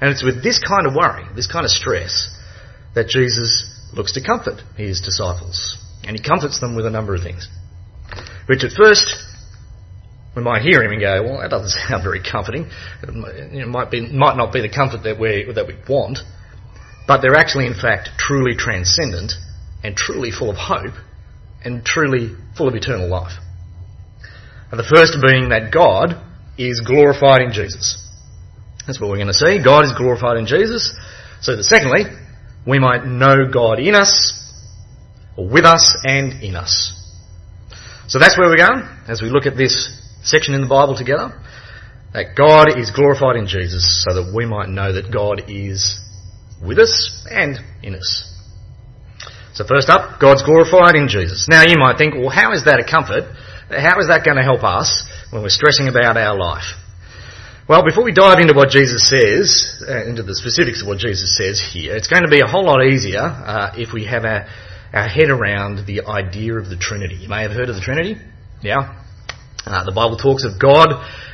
And 0.00 0.10
it's 0.10 0.22
with 0.22 0.42
this 0.42 0.62
kind 0.62 0.86
of 0.86 0.94
worry, 0.94 1.24
this 1.34 1.50
kind 1.50 1.64
of 1.64 1.70
stress, 1.70 2.30
that 2.94 3.08
Jesus 3.08 3.66
looks 3.92 4.12
to 4.12 4.24
comfort 4.24 4.60
his 4.76 5.00
disciples. 5.00 5.76
And 6.04 6.16
he 6.16 6.22
comforts 6.22 6.60
them 6.60 6.76
with 6.76 6.86
a 6.86 6.90
number 6.90 7.14
of 7.14 7.22
things. 7.22 7.48
Which 8.46 8.64
at 8.64 8.72
first 8.72 9.12
we 10.36 10.42
might 10.42 10.62
hear 10.62 10.82
him 10.82 10.92
and 10.92 11.00
go, 11.00 11.22
well, 11.22 11.40
that 11.40 11.50
doesn't 11.50 11.70
sound 11.88 12.02
very 12.02 12.22
comforting. 12.22 12.70
It 13.02 13.68
might, 13.68 13.90
be, 13.90 14.12
might 14.12 14.36
not 14.36 14.52
be 14.52 14.60
the 14.60 14.68
comfort 14.68 15.02
that 15.04 15.18
we, 15.18 15.50
that 15.54 15.66
we 15.66 15.74
want, 15.88 16.18
but 17.06 17.22
they're 17.22 17.36
actually, 17.36 17.66
in 17.66 17.74
fact, 17.74 18.10
truly 18.18 18.54
transcendent 18.56 19.32
and 19.82 19.96
truly 19.96 20.30
full 20.30 20.50
of 20.50 20.56
hope 20.56 20.94
and 21.64 21.84
truly 21.84 22.36
full 22.56 22.68
of 22.68 22.74
eternal 22.74 23.08
life. 23.08 23.32
And 24.70 24.78
the 24.78 24.84
first 24.84 25.16
being 25.26 25.48
that 25.48 25.72
God 25.72 26.22
is 26.58 26.80
glorified 26.80 27.40
in 27.40 27.52
Jesus. 27.52 28.04
That's 28.86 29.00
what 29.00 29.10
we're 29.10 29.16
going 29.16 29.28
to 29.28 29.34
see. 29.34 29.62
God 29.64 29.84
is 29.84 29.92
glorified 29.96 30.36
in 30.36 30.46
Jesus. 30.46 30.94
So 31.40 31.56
that 31.56 31.64
secondly, 31.64 32.04
we 32.66 32.78
might 32.78 33.04
know 33.04 33.50
God 33.50 33.78
in 33.78 33.94
us, 33.94 34.34
or 35.36 35.48
with 35.48 35.64
us 35.64 35.96
and 36.04 36.42
in 36.42 36.56
us. 36.56 36.92
So 38.08 38.18
that's 38.18 38.36
where 38.36 38.48
we're 38.48 38.56
going 38.56 38.88
as 39.08 39.22
we 39.22 39.30
look 39.30 39.46
at 39.46 39.56
this 39.56 40.02
section 40.22 40.54
in 40.54 40.60
the 40.60 40.68
Bible 40.68 40.96
together. 40.96 41.38
That 42.14 42.34
God 42.36 42.78
is 42.78 42.90
glorified 42.90 43.36
in 43.36 43.46
Jesus 43.46 44.04
so 44.08 44.14
that 44.14 44.32
we 44.34 44.46
might 44.46 44.68
know 44.68 44.92
that 44.92 45.12
God 45.12 45.42
is 45.48 46.00
with 46.64 46.78
us 46.78 47.26
and 47.30 47.58
in 47.82 47.94
us. 47.94 48.24
So 49.54 49.64
first 49.66 49.90
up, 49.90 50.20
God's 50.20 50.42
glorified 50.42 50.94
in 50.94 51.08
Jesus. 51.08 51.48
Now 51.48 51.62
you 51.64 51.76
might 51.78 51.98
think, 51.98 52.14
well 52.14 52.30
how 52.30 52.52
is 52.52 52.64
that 52.64 52.80
a 52.80 52.86
comfort? 52.88 53.24
How 53.68 54.00
is 54.00 54.08
that 54.08 54.24
going 54.24 54.38
to 54.38 54.42
help 54.42 54.64
us 54.64 55.04
when 55.30 55.42
we're 55.42 55.50
stressing 55.50 55.88
about 55.88 56.16
our 56.16 56.36
life? 56.38 56.72
Well, 57.68 57.84
before 57.84 58.02
we 58.02 58.12
dive 58.12 58.38
into 58.40 58.54
what 58.54 58.70
Jesus 58.70 59.10
says, 59.10 59.84
uh, 59.86 60.08
into 60.08 60.22
the 60.22 60.34
specifics 60.34 60.80
of 60.80 60.88
what 60.88 60.96
Jesus 60.96 61.36
says 61.36 61.60
here, 61.60 61.94
it's 61.94 62.08
going 62.08 62.22
to 62.22 62.30
be 62.30 62.40
a 62.40 62.46
whole 62.46 62.64
lot 62.64 62.82
easier 62.82 63.20
uh, 63.20 63.74
if 63.76 63.92
we 63.92 64.06
have 64.06 64.24
our, 64.24 64.48
our 64.94 65.06
head 65.06 65.28
around 65.28 65.86
the 65.86 66.06
idea 66.06 66.54
of 66.54 66.70
the 66.70 66.78
Trinity. 66.78 67.16
You 67.16 67.28
may 67.28 67.42
have 67.42 67.52
heard 67.52 67.68
of 67.68 67.74
the 67.74 67.82
Trinity, 67.82 68.16
yeah? 68.62 69.04
Uh, 69.66 69.84
the 69.84 69.92
Bible 69.92 70.16
talks 70.16 70.44
of 70.44 70.60
God 70.60 70.88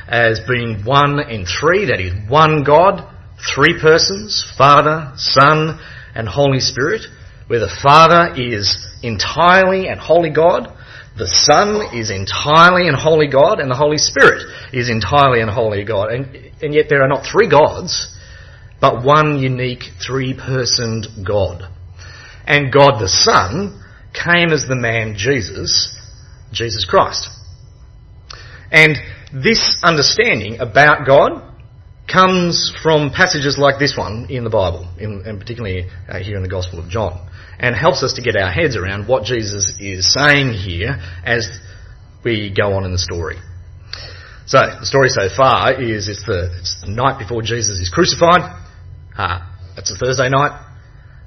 as 0.07 0.39
being 0.47 0.83
one 0.85 1.19
in 1.19 1.45
three, 1.45 1.85
that 1.85 1.99
is 1.99 2.13
one 2.29 2.63
God, 2.63 3.07
three 3.55 3.79
persons, 3.79 4.43
Father, 4.57 5.13
Son, 5.15 5.79
and 6.13 6.27
Holy 6.27 6.59
Spirit, 6.59 7.01
where 7.47 7.59
the 7.59 7.73
Father 7.81 8.33
is 8.35 8.85
entirely 9.03 9.87
and 9.87 9.99
wholly 9.99 10.31
God, 10.31 10.75
the 11.17 11.27
Son 11.27 11.95
is 11.95 12.09
entirely 12.09 12.87
and 12.87 12.97
wholly 12.97 13.27
God, 13.27 13.59
and 13.59 13.71
the 13.71 13.75
Holy 13.75 13.97
Spirit 13.97 14.43
is 14.73 14.89
entirely 14.89 15.41
and 15.41 15.49
wholly 15.49 15.85
God. 15.85 16.11
And, 16.11 16.51
and 16.61 16.73
yet 16.73 16.87
there 16.89 17.03
are 17.03 17.07
not 17.07 17.25
three 17.25 17.49
gods, 17.49 18.11
but 18.81 19.05
one 19.05 19.39
unique 19.39 19.83
three-personed 20.05 21.25
God. 21.25 21.63
And 22.45 22.71
God 22.71 22.99
the 22.99 23.07
Son 23.07 23.81
came 24.13 24.51
as 24.51 24.67
the 24.67 24.75
man 24.75 25.15
Jesus, 25.17 25.97
Jesus 26.51 26.85
Christ. 26.85 27.29
And 28.71 28.97
this 29.33 29.79
understanding 29.83 30.59
about 30.59 31.05
God 31.05 31.41
comes 32.11 32.73
from 32.83 33.11
passages 33.11 33.57
like 33.57 33.79
this 33.79 33.97
one 33.97 34.27
in 34.29 34.43
the 34.43 34.49
Bible, 34.49 34.87
in, 34.99 35.23
and 35.25 35.39
particularly 35.39 35.87
uh, 36.07 36.19
here 36.19 36.37
in 36.37 36.43
the 36.43 36.49
Gospel 36.49 36.79
of 36.79 36.89
John, 36.89 37.29
and 37.59 37.75
helps 37.75 38.03
us 38.03 38.13
to 38.13 38.21
get 38.21 38.35
our 38.35 38.51
heads 38.51 38.75
around 38.75 39.07
what 39.07 39.23
Jesus 39.23 39.75
is 39.79 40.13
saying 40.13 40.53
here 40.53 40.99
as 41.23 41.59
we 42.23 42.53
go 42.55 42.73
on 42.73 42.85
in 42.85 42.91
the 42.91 42.99
story. 42.99 43.37
So, 44.47 44.59
the 44.79 44.85
story 44.85 45.09
so 45.09 45.27
far 45.35 45.81
is 45.81 46.07
it's 46.07 46.25
the, 46.25 46.55
it's 46.59 46.79
the 46.81 46.91
night 46.91 47.17
before 47.17 47.41
Jesus 47.41 47.79
is 47.79 47.89
crucified. 47.89 48.45
Uh, 49.17 49.39
it's 49.77 49.91
a 49.91 49.97
Thursday 49.97 50.29
night. 50.29 50.61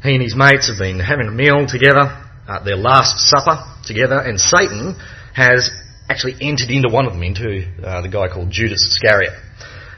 He 0.02 0.14
and 0.14 0.22
his 0.22 0.36
mates 0.36 0.68
have 0.68 0.78
been 0.78 1.00
having 1.00 1.26
a 1.26 1.32
meal 1.32 1.66
together, 1.66 2.14
uh, 2.46 2.62
their 2.62 2.76
last 2.76 3.18
supper 3.18 3.58
together, 3.84 4.20
and 4.20 4.38
Satan 4.38 4.94
has 5.34 5.70
actually 6.08 6.36
entered 6.40 6.70
into 6.70 6.88
one 6.88 7.06
of 7.06 7.12
them, 7.12 7.22
into 7.22 7.66
uh, 7.84 8.02
the 8.02 8.08
guy 8.08 8.28
called 8.28 8.50
Judas 8.50 8.82
Iscariot. 8.82 9.32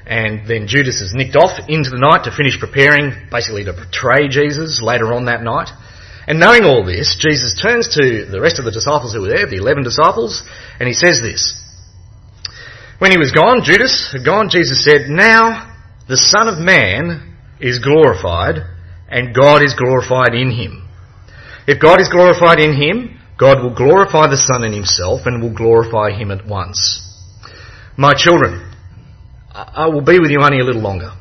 And 0.06 0.48
then 0.48 0.66
Judas 0.66 1.00
is 1.00 1.14
nicked 1.14 1.36
off 1.36 1.54
into 1.68 1.90
the 1.90 2.02
night 2.02 2.24
to 2.24 2.34
finish 2.34 2.58
preparing, 2.58 3.14
basically 3.30 3.64
to 3.64 3.72
betray 3.72 4.26
Jesus 4.28 4.82
later 4.82 5.14
on 5.14 5.26
that 5.26 5.42
night. 5.42 5.70
And 6.26 6.40
knowing 6.40 6.64
all 6.64 6.84
this, 6.84 7.16
Jesus 7.18 7.58
turns 7.60 7.94
to 7.94 8.26
the 8.26 8.40
rest 8.40 8.58
of 8.58 8.64
the 8.64 8.74
disciples 8.74 9.12
who 9.12 9.22
were 9.22 9.28
there, 9.28 9.46
the 9.46 9.62
eleven 9.62 9.84
disciples, 9.84 10.42
and 10.78 10.86
he 10.86 10.94
says 10.94 11.20
this. 11.22 11.54
When 12.98 13.12
he 13.12 13.18
was 13.18 13.32
gone, 13.32 13.62
Judas 13.62 14.10
had 14.12 14.24
gone, 14.24 14.50
Jesus 14.50 14.84
said, 14.84 15.08
Now 15.08 15.74
the 16.08 16.18
Son 16.18 16.48
of 16.48 16.58
Man 16.58 17.36
is 17.60 17.78
glorified, 17.78 18.66
and 19.08 19.34
God 19.34 19.62
is 19.62 19.74
glorified 19.74 20.34
in 20.34 20.50
him. 20.50 20.88
If 21.66 21.80
God 21.80 22.00
is 22.00 22.08
glorified 22.08 22.58
in 22.58 22.74
him, 22.74 23.19
God 23.40 23.62
will 23.62 23.74
glorify 23.74 24.28
the 24.28 24.36
Son 24.36 24.64
in 24.64 24.74
himself 24.74 25.22
and 25.24 25.40
will 25.40 25.54
glorify 25.54 26.10
him 26.10 26.30
at 26.30 26.46
once. 26.46 27.00
My 27.96 28.12
children, 28.12 28.70
I 29.50 29.86
will 29.86 30.04
be 30.04 30.20
with 30.20 30.30
you 30.30 30.40
only 30.42 30.60
a 30.60 30.64
little 30.64 30.82
longer. 30.82 31.12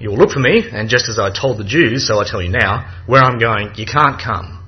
You 0.00 0.10
will 0.10 0.18
look 0.18 0.30
for 0.30 0.40
me, 0.40 0.66
and 0.72 0.90
just 0.90 1.08
as 1.08 1.20
I 1.20 1.30
told 1.30 1.58
the 1.58 1.64
Jews, 1.64 2.08
so 2.08 2.18
I 2.18 2.28
tell 2.28 2.42
you 2.42 2.50
now, 2.50 3.02
where 3.06 3.22
I'm 3.22 3.38
going, 3.38 3.70
you 3.76 3.86
can't 3.86 4.20
come. 4.20 4.58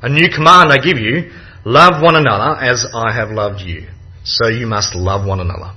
A 0.00 0.08
new 0.08 0.30
command 0.30 0.70
I 0.70 0.78
give 0.78 0.96
you, 0.96 1.32
love 1.64 2.00
one 2.00 2.14
another 2.14 2.56
as 2.62 2.86
I 2.94 3.12
have 3.12 3.30
loved 3.30 3.60
you. 3.60 3.88
So 4.22 4.46
you 4.46 4.66
must 4.66 4.94
love 4.94 5.26
one 5.26 5.40
another. 5.40 5.74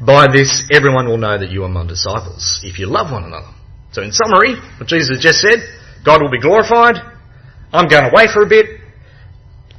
By 0.00 0.26
this, 0.32 0.64
everyone 0.72 1.06
will 1.06 1.18
know 1.18 1.38
that 1.38 1.50
you 1.50 1.64
are 1.64 1.68
my 1.68 1.86
disciples, 1.86 2.62
if 2.64 2.78
you 2.78 2.86
love 2.86 3.12
one 3.12 3.24
another. 3.24 3.52
So 3.92 4.00
in 4.00 4.10
summary, 4.10 4.56
what 4.78 4.88
Jesus 4.88 5.20
just 5.20 5.38
said, 5.38 5.60
God 6.02 6.22
will 6.22 6.30
be 6.30 6.40
glorified, 6.40 6.96
I'm 7.72 7.88
going 7.88 8.10
away 8.10 8.26
for 8.32 8.42
a 8.42 8.48
bit, 8.48 8.79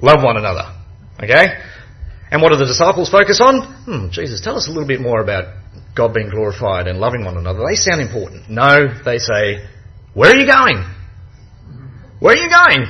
Love 0.01 0.23
one 0.23 0.37
another. 0.37 0.73
Okay? 1.21 1.47
And 2.31 2.41
what 2.41 2.51
do 2.51 2.57
the 2.57 2.65
disciples 2.65 3.09
focus 3.09 3.41
on? 3.41 3.61
Hmm, 3.85 4.09
Jesus, 4.11 4.41
tell 4.41 4.55
us 4.55 4.67
a 4.67 4.71
little 4.71 4.87
bit 4.87 5.01
more 5.01 5.21
about 5.21 5.53
God 5.95 6.13
being 6.13 6.29
glorified 6.29 6.87
and 6.87 6.99
loving 6.99 7.25
one 7.25 7.37
another. 7.37 7.59
They 7.67 7.75
sound 7.75 8.01
important. 8.01 8.49
No, 8.49 8.87
they 9.03 9.17
say, 9.17 9.67
where 10.13 10.31
are 10.31 10.37
you 10.37 10.47
going? 10.47 10.83
Where 12.19 12.33
are 12.33 12.37
you 12.37 12.49
going? 12.49 12.85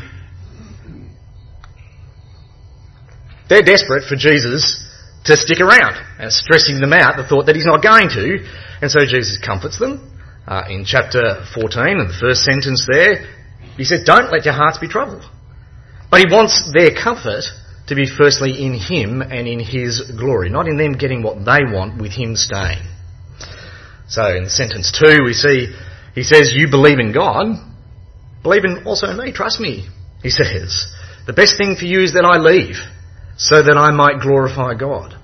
They're 3.49 3.63
desperate 3.63 4.07
for 4.07 4.15
Jesus 4.15 4.87
to 5.25 5.35
stick 5.35 5.59
around 5.59 5.95
and 6.19 6.31
stressing 6.31 6.79
them 6.79 6.93
out 6.93 7.17
the 7.17 7.27
thought 7.27 7.47
that 7.47 7.55
he's 7.55 7.65
not 7.65 7.81
going 7.83 8.09
to. 8.09 8.45
And 8.81 8.89
so 8.89 9.01
Jesus 9.01 9.37
comforts 9.43 9.77
them. 9.77 10.07
Uh, 10.47 10.63
in 10.69 10.85
chapter 10.85 11.45
14, 11.53 11.99
in 11.99 12.07
the 12.07 12.17
first 12.19 12.41
sentence 12.43 12.87
there, 12.91 13.27
he 13.77 13.83
says, 13.83 14.03
don't 14.05 14.31
let 14.31 14.45
your 14.45 14.53
hearts 14.53 14.79
be 14.79 14.87
troubled. 14.87 15.23
But 16.11 16.19
he 16.19 16.25
wants 16.31 16.71
their 16.71 16.91
comfort 16.93 17.45
to 17.87 17.95
be 17.95 18.05
firstly 18.05 18.63
in 18.63 18.73
him 18.73 19.21
and 19.21 19.47
in 19.47 19.59
his 19.59 20.11
glory, 20.11 20.49
not 20.49 20.67
in 20.67 20.77
them 20.77 20.93
getting 20.93 21.23
what 21.23 21.43
they 21.43 21.63
want 21.63 21.99
with 21.99 22.11
him 22.11 22.35
staying. 22.35 22.85
So 24.07 24.35
in 24.35 24.49
sentence 24.49 24.91
two, 24.91 25.23
we 25.23 25.33
see 25.33 25.73
he 26.13 26.23
says, 26.23 26.53
You 26.53 26.69
believe 26.69 26.99
in 26.99 27.13
God, 27.13 27.55
believe 28.43 28.65
in 28.65 28.83
also 28.85 29.11
me, 29.13 29.31
trust 29.31 29.59
me, 29.59 29.87
he 30.21 30.29
says. 30.29 30.93
The 31.25 31.33
best 31.33 31.57
thing 31.57 31.75
for 31.75 31.85
you 31.85 32.01
is 32.01 32.13
that 32.13 32.25
I 32.25 32.37
leave, 32.37 32.75
so 33.37 33.61
that 33.61 33.77
I 33.77 33.91
might 33.91 34.21
glorify 34.21 34.73
God. 34.73 35.17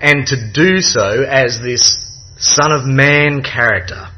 And 0.00 0.26
to 0.26 0.52
do 0.52 0.80
so 0.80 1.24
as 1.24 1.60
this 1.60 2.04
Son 2.38 2.72
of 2.72 2.84
Man 2.84 3.42
character. 3.42 4.08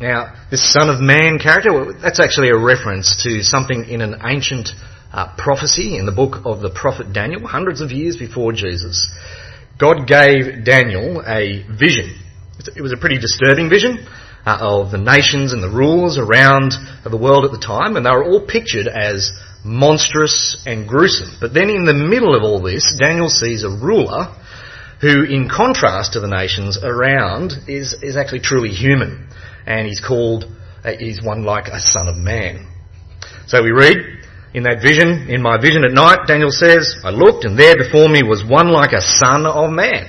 Now, 0.00 0.34
this 0.50 0.72
Son 0.72 0.88
of 0.90 1.00
Man 1.00 1.38
character, 1.38 1.92
that's 2.00 2.20
actually 2.20 2.50
a 2.50 2.56
reference 2.56 3.24
to 3.24 3.42
something 3.42 3.84
in 3.88 4.00
an 4.00 4.20
ancient 4.24 4.68
uh, 5.12 5.34
prophecy 5.36 5.98
in 5.98 6.06
the 6.06 6.12
book 6.12 6.42
of 6.44 6.60
the 6.60 6.70
prophet 6.70 7.12
Daniel, 7.12 7.46
hundreds 7.48 7.80
of 7.80 7.90
years 7.90 8.16
before 8.16 8.52
Jesus. 8.52 9.10
God 9.78 10.06
gave 10.06 10.64
Daniel 10.64 11.22
a 11.26 11.64
vision. 11.66 12.16
It 12.76 12.82
was 12.82 12.92
a 12.92 12.96
pretty 12.96 13.18
disturbing 13.18 13.68
vision 13.68 14.06
uh, 14.46 14.58
of 14.60 14.92
the 14.92 14.98
nations 14.98 15.52
and 15.52 15.62
the 15.62 15.70
rulers 15.70 16.16
around 16.16 16.72
the 17.02 17.16
world 17.16 17.44
at 17.44 17.50
the 17.50 17.64
time, 17.64 17.96
and 17.96 18.06
they 18.06 18.10
were 18.10 18.24
all 18.24 18.46
pictured 18.46 18.86
as 18.86 19.32
monstrous 19.64 20.62
and 20.64 20.88
gruesome. 20.88 21.38
But 21.40 21.54
then 21.54 21.70
in 21.70 21.84
the 21.84 21.94
middle 21.94 22.36
of 22.36 22.44
all 22.44 22.62
this, 22.62 22.96
Daniel 23.00 23.28
sees 23.28 23.64
a 23.64 23.68
ruler 23.68 24.34
who, 25.00 25.24
in 25.24 25.48
contrast 25.48 26.12
to 26.12 26.20
the 26.20 26.28
nations 26.28 26.78
around, 26.82 27.52
is, 27.66 27.94
is 28.02 28.16
actually 28.16 28.40
truly 28.40 28.70
human. 28.70 29.27
And 29.68 29.86
he's 29.86 30.00
called, 30.00 30.46
uh, 30.82 30.92
he's 30.98 31.22
one 31.22 31.44
like 31.44 31.68
a 31.68 31.78
son 31.78 32.08
of 32.08 32.16
man. 32.16 32.66
So 33.46 33.62
we 33.62 33.70
read, 33.70 33.98
in 34.54 34.62
that 34.62 34.80
vision, 34.80 35.28
in 35.28 35.42
my 35.42 35.60
vision 35.60 35.84
at 35.84 35.92
night, 35.92 36.26
Daniel 36.26 36.50
says, 36.50 36.96
I 37.04 37.10
looked 37.10 37.44
and 37.44 37.58
there 37.58 37.76
before 37.76 38.08
me 38.08 38.22
was 38.22 38.42
one 38.42 38.72
like 38.72 38.92
a 38.92 39.02
son 39.02 39.44
of 39.44 39.70
man, 39.70 40.08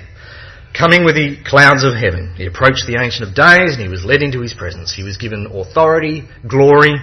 coming 0.71 1.03
with 1.03 1.15
the 1.15 1.43
clouds 1.43 1.83
of 1.83 1.93
heaven. 1.93 2.35
He 2.37 2.45
approached 2.45 2.87
the 2.87 3.03
Ancient 3.03 3.27
of 3.27 3.35
Days 3.35 3.75
and 3.75 3.83
he 3.83 3.91
was 3.91 4.05
led 4.05 4.21
into 4.21 4.39
his 4.39 4.53
presence. 4.53 4.93
He 4.95 5.03
was 5.03 5.17
given 5.17 5.51
authority, 5.51 6.23
glory, 6.47 6.95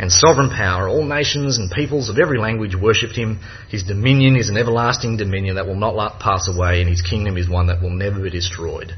and 0.00 0.10
sovereign 0.10 0.50
power. 0.50 0.88
All 0.88 1.04
nations 1.04 1.58
and 1.58 1.70
peoples 1.70 2.08
of 2.08 2.18
every 2.18 2.40
language 2.40 2.74
worshipped 2.74 3.14
him. 3.14 3.38
His 3.70 3.84
dominion 3.84 4.34
is 4.34 4.48
an 4.48 4.56
everlasting 4.56 5.16
dominion 5.16 5.54
that 5.54 5.66
will 5.66 5.78
not 5.78 6.18
pass 6.18 6.48
away, 6.48 6.80
and 6.80 6.90
his 6.90 7.02
kingdom 7.02 7.36
is 7.36 7.48
one 7.48 7.68
that 7.68 7.82
will 7.82 7.94
never 7.94 8.18
be 8.18 8.30
destroyed. 8.30 8.94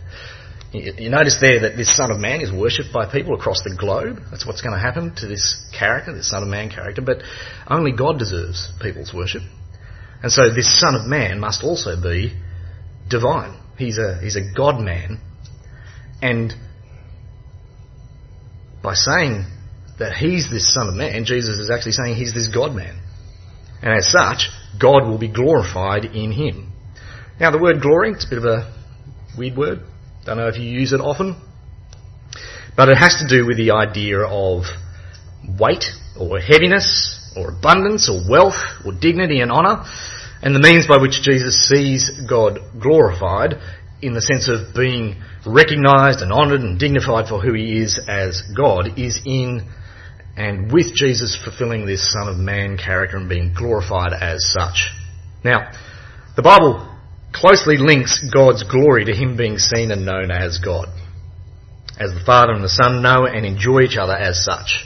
You 0.73 1.11
notice 1.11 1.37
there 1.38 1.61
that 1.61 1.76
this 1.76 1.95
Son 1.95 2.11
of 2.11 2.19
Man 2.19 2.41
is 2.41 2.50
worshipped 2.50 2.95
by 2.95 3.05
people 3.05 3.35
across 3.35 3.62
the 3.62 3.76
globe. 3.76 4.21
That's 4.31 4.47
what's 4.47 4.62
going 4.62 4.73
to 4.75 4.81
happen 4.81 5.14
to 5.17 5.26
this 5.26 5.62
character, 5.79 6.14
this 6.14 6.31
Son 6.31 6.43
of 6.43 6.49
Man 6.49 6.71
character. 6.71 7.02
But 7.02 7.19
only 7.69 7.93
God 7.93 8.19
deserves 8.19 8.73
people's 8.81 9.12
worship. 9.12 9.43
And 10.23 10.33
so 10.33 10.49
this 10.55 10.81
Son 10.81 10.95
of 10.95 11.07
Man 11.07 11.41
must 11.41 11.62
also 11.62 12.00
be 12.00 12.33
divine. 13.11 13.61
He's 13.76 13.99
a, 13.99 14.19
he's 14.23 14.37
a 14.37 14.55
God 14.57 14.81
man. 14.81 15.21
And 16.23 16.55
by 18.83 18.95
saying 18.95 19.45
that 19.99 20.14
he's 20.14 20.49
this 20.50 20.73
Son 20.73 20.88
of 20.88 20.95
Man, 20.95 21.26
Jesus 21.26 21.59
is 21.59 21.71
actually 21.71 21.93
saying 21.93 22.14
he's 22.14 22.33
this 22.33 22.49
God 22.49 22.75
man. 22.75 22.99
And 23.83 23.93
as 23.93 24.11
such, 24.11 24.49
God 24.81 25.07
will 25.07 25.19
be 25.19 25.29
glorified 25.29 26.07
in 26.07 26.33
him. 26.33 26.73
Now, 27.38 27.50
the 27.50 27.59
word 27.59 27.83
glory, 27.83 28.12
it's 28.12 28.25
a 28.25 28.31
bit 28.31 28.38
of 28.38 28.45
a 28.45 28.75
weird 29.37 29.57
word. 29.57 29.81
Don't 30.25 30.37
know 30.37 30.49
if 30.49 30.57
you 30.57 30.69
use 30.69 30.93
it 30.93 31.00
often. 31.00 31.41
But 32.76 32.88
it 32.88 32.97
has 32.97 33.23
to 33.23 33.29
do 33.29 33.47
with 33.47 33.57
the 33.57 33.73
idea 33.73 34.21
of 34.21 34.64
weight 35.59 35.85
or 36.19 36.38
heaviness 36.38 37.33
or 37.37 37.50
abundance 37.50 38.09
or 38.09 38.23
wealth 38.29 38.61
or 38.85 38.93
dignity 38.93 39.41
and 39.41 39.50
honour 39.50 39.85
and 40.43 40.55
the 40.55 40.61
means 40.61 40.87
by 40.87 40.97
which 40.97 41.23
Jesus 41.23 41.69
sees 41.69 42.11
God 42.29 42.59
glorified 42.81 43.55
in 44.00 44.12
the 44.12 44.21
sense 44.21 44.49
of 44.49 44.75
being 44.75 45.23
recognised 45.47 46.21
and 46.21 46.33
honoured 46.33 46.61
and 46.61 46.79
dignified 46.79 47.29
for 47.29 47.41
who 47.41 47.55
he 47.55 47.79
is 47.81 48.00
as 48.09 48.43
God 48.57 48.99
is 48.99 49.21
in 49.25 49.71
and 50.37 50.73
with 50.73 50.95
Jesus 50.95 51.38
fulfilling 51.45 51.87
this 51.87 52.12
Son 52.12 52.29
of 52.29 52.37
Man 52.37 52.76
character 52.76 53.17
and 53.17 53.29
being 53.29 53.55
glorified 53.57 54.12
as 54.12 54.45
such. 54.50 54.91
Now, 55.45 55.71
the 56.37 56.43
Bible 56.43 56.91
closely 57.32 57.76
links 57.76 58.24
God's 58.32 58.62
glory 58.62 59.04
to 59.06 59.14
him 59.14 59.36
being 59.36 59.58
seen 59.58 59.90
and 59.90 60.04
known 60.04 60.30
as 60.30 60.58
God. 60.58 60.88
As 61.98 62.12
the 62.12 62.24
Father 62.24 62.52
and 62.52 62.64
the 62.64 62.68
Son 62.68 63.02
know 63.02 63.26
and 63.26 63.44
enjoy 63.44 63.80
each 63.80 63.96
other 63.96 64.14
as 64.14 64.44
such. 64.44 64.84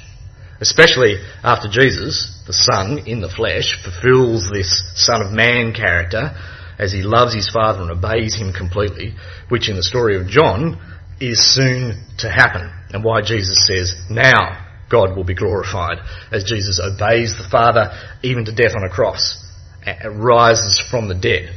Especially 0.60 1.16
after 1.42 1.68
Jesus, 1.68 2.42
the 2.46 2.52
Son 2.52 2.98
in 3.06 3.20
the 3.20 3.28
flesh, 3.28 3.76
fulfills 3.82 4.48
this 4.50 4.82
Son 4.94 5.22
of 5.22 5.32
Man 5.32 5.74
character 5.74 6.34
as 6.78 6.92
he 6.92 7.02
loves 7.02 7.34
his 7.34 7.50
Father 7.50 7.82
and 7.82 7.90
obeys 7.90 8.36
him 8.36 8.52
completely, 8.52 9.14
which 9.48 9.68
in 9.68 9.76
the 9.76 9.82
story 9.82 10.18
of 10.20 10.28
John 10.28 10.80
is 11.20 11.54
soon 11.54 12.04
to 12.18 12.30
happen. 12.30 12.70
And 12.90 13.04
why 13.04 13.22
Jesus 13.22 13.66
says, 13.66 13.94
now 14.10 14.64
God 14.90 15.16
will 15.16 15.24
be 15.24 15.34
glorified 15.34 15.98
as 16.32 16.44
Jesus 16.44 16.80
obeys 16.80 17.36
the 17.36 17.48
Father 17.50 17.92
even 18.22 18.44
to 18.44 18.54
death 18.54 18.74
on 18.76 18.84
a 18.84 18.92
cross, 18.92 19.42
and 19.84 20.22
rises 20.22 20.82
from 20.90 21.08
the 21.08 21.14
dead, 21.14 21.50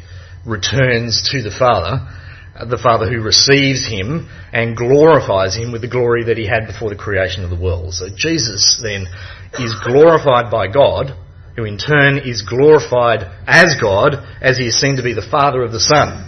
returns 0.46 1.30
to 1.32 1.42
the 1.42 1.56
Father, 1.58 2.08
uh, 2.56 2.66
the 2.66 2.78
Father 2.78 3.10
who 3.10 3.22
receives 3.22 3.88
him 3.88 4.30
and 4.52 4.76
glorifies 4.76 5.56
him 5.56 5.72
with 5.72 5.82
the 5.82 5.88
glory 5.90 6.26
that 6.26 6.38
he 6.38 6.48
had 6.48 6.68
before 6.68 6.90
the 6.90 6.96
creation 6.96 7.44
of 7.44 7.50
the 7.50 7.60
world. 7.60 7.94
So 7.94 8.08
Jesus 8.16 8.80
then 8.82 9.08
is 9.60 9.76
glorified 9.86 10.52
by 10.52 10.68
God, 10.68 11.16
who 11.56 11.66
in 11.66 11.78
turn 11.78 12.20
is 12.20 12.42
glorified 12.42 13.24
as 13.48 13.76
God 13.82 14.16
as 14.42 14.58
he 14.58 14.68
is 14.68 14.80
seen 14.80 14.98
to 14.98 15.04
be 15.04 15.14
the 15.14 15.28
Father 15.30 15.64
of 15.64 15.72
the 15.72 15.80
Son. 15.80 16.26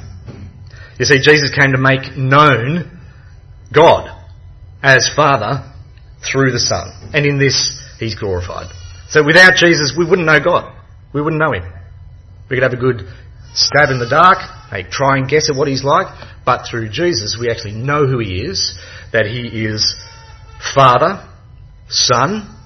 You 1.00 1.06
see, 1.06 1.19
Jesus 1.19 1.50
came 1.58 1.71
to 1.71 1.80
make 1.80 2.15
known 2.15 3.00
God 3.74 4.10
as 4.84 5.10
Father 5.15 5.74
through 6.21 6.52
the 6.52 6.60
Son. 6.60 7.12
And 7.13 7.26
in 7.26 7.39
this, 7.39 7.80
He's 8.00 8.15
glorified. 8.15 8.67
So 9.10 9.24
without 9.24 9.56
Jesus, 9.56 9.93
we 9.97 10.06
wouldn't 10.06 10.28
know 10.28 10.39
God. 10.39 10.76
We 11.13 11.21
wouldn't 11.21 11.41
know 11.41 11.54
Him. 11.54 11.63
We 12.50 12.58
could 12.58 12.63
have 12.63 12.74
a 12.74 12.78
good 12.78 13.08
stab 13.54 13.90
in 13.90 14.00
the 14.00 14.10
dark, 14.10 14.38
like 14.72 14.90
try 14.90 15.18
and 15.18 15.30
guess 15.30 15.50
at 15.50 15.56
what 15.56 15.68
He's 15.68 15.84
like, 15.84 16.08
but 16.46 16.66
through 16.70 16.90
Jesus, 16.90 17.38
we 17.40 17.50
actually 17.50 17.74
know 17.74 18.08
who 18.08 18.20
He 18.20 18.42
is, 18.42 18.78
that 19.14 19.26
He 19.26 19.66
is 19.66 19.96
Father, 20.74 21.28
Son, 21.90 22.58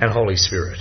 and 0.00 0.10
Holy 0.10 0.36
Spirit. 0.36 0.78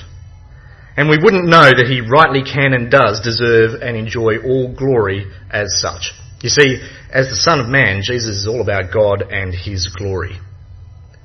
And 0.98 1.10
we 1.10 1.18
wouldn't 1.22 1.46
know 1.46 1.70
that 1.70 1.88
He 1.90 2.02
rightly 2.02 2.44
can 2.44 2.74
and 2.74 2.90
does 2.90 3.22
deserve 3.22 3.82
and 3.82 3.98
enjoy 3.98 4.38
all 4.44 4.74
glory 4.74 5.30
as 5.52 5.80
such. 5.80 6.12
You 6.42 6.50
see, 6.50 6.82
as 7.12 7.30
the 7.30 7.36
Son 7.36 7.60
of 7.60 7.68
Man, 7.68 8.02
Jesus 8.04 8.38
is 8.38 8.48
all 8.48 8.62
about 8.62 8.94
God 8.94 9.22
and 9.32 9.54
His 9.54 9.90
glory. 9.90 10.40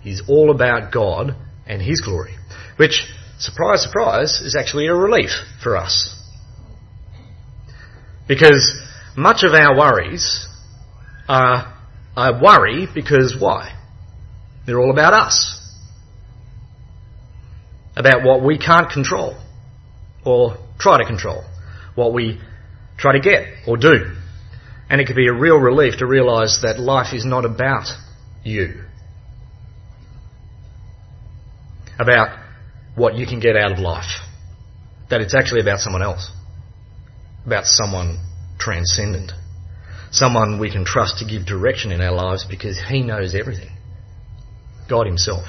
He's 0.03 0.23
all 0.29 0.51
about 0.51 0.93
God 0.93 1.37
and 1.67 1.83
His 1.83 2.01
glory, 2.01 2.35
which, 2.77 3.07
surprise, 3.39 3.83
surprise, 3.83 4.41
is 4.41 4.57
actually 4.57 4.87
a 4.87 4.95
relief 4.95 5.31
for 5.63 5.77
us. 5.77 6.17
Because 8.31 8.81
much 9.17 9.43
of 9.43 9.55
our 9.55 9.77
worries 9.77 10.47
are, 11.29 11.77
are 12.17 12.41
worry 12.41 12.87
because 12.95 13.37
why? 13.39 13.77
They're 14.67 14.79
all 14.79 14.93
about 14.93 15.13
us. 15.13 15.59
About 17.97 18.23
what 18.25 18.45
we 18.45 18.57
can't 18.57 18.89
control 18.89 19.37
or 20.25 20.57
try 20.79 20.99
to 20.99 21.05
control. 21.05 21.43
What 21.97 22.15
we 22.15 22.41
try 22.97 23.15
to 23.15 23.21
get 23.21 23.49
or 23.67 23.77
do. 23.77 24.15
And 24.89 25.01
it 25.01 25.09
can 25.09 25.17
be 25.17 25.27
a 25.27 25.33
real 25.35 25.57
relief 25.57 25.99
to 25.99 26.07
realise 26.07 26.61
that 26.63 26.79
life 26.79 27.13
is 27.13 27.25
not 27.25 27.45
about 27.45 27.89
you. 28.45 28.85
about 32.01 32.39
what 32.97 33.15
you 33.15 33.27
can 33.27 33.41
get 33.41 33.57
out 33.57 33.73
of 33.73 33.79
life. 33.79 34.11
That 35.11 35.21
it's 35.21 35.35
actually 35.35 35.61
about 35.61 35.81
someone 35.81 36.03
else. 36.03 36.31
About 37.47 37.65
someone 37.65 38.19
transcendent. 38.59 39.33
Someone 40.11 40.59
we 40.59 40.71
can 40.71 40.85
trust 40.85 41.19
to 41.19 41.25
give 41.25 41.47
direction 41.47 41.93
in 41.93 42.01
our 42.01 42.13
lives 42.15 42.45
because 42.49 42.81
He 42.89 43.03
knows 43.03 43.35
everything. 43.35 43.71
God 44.89 45.07
Himself. 45.07 45.45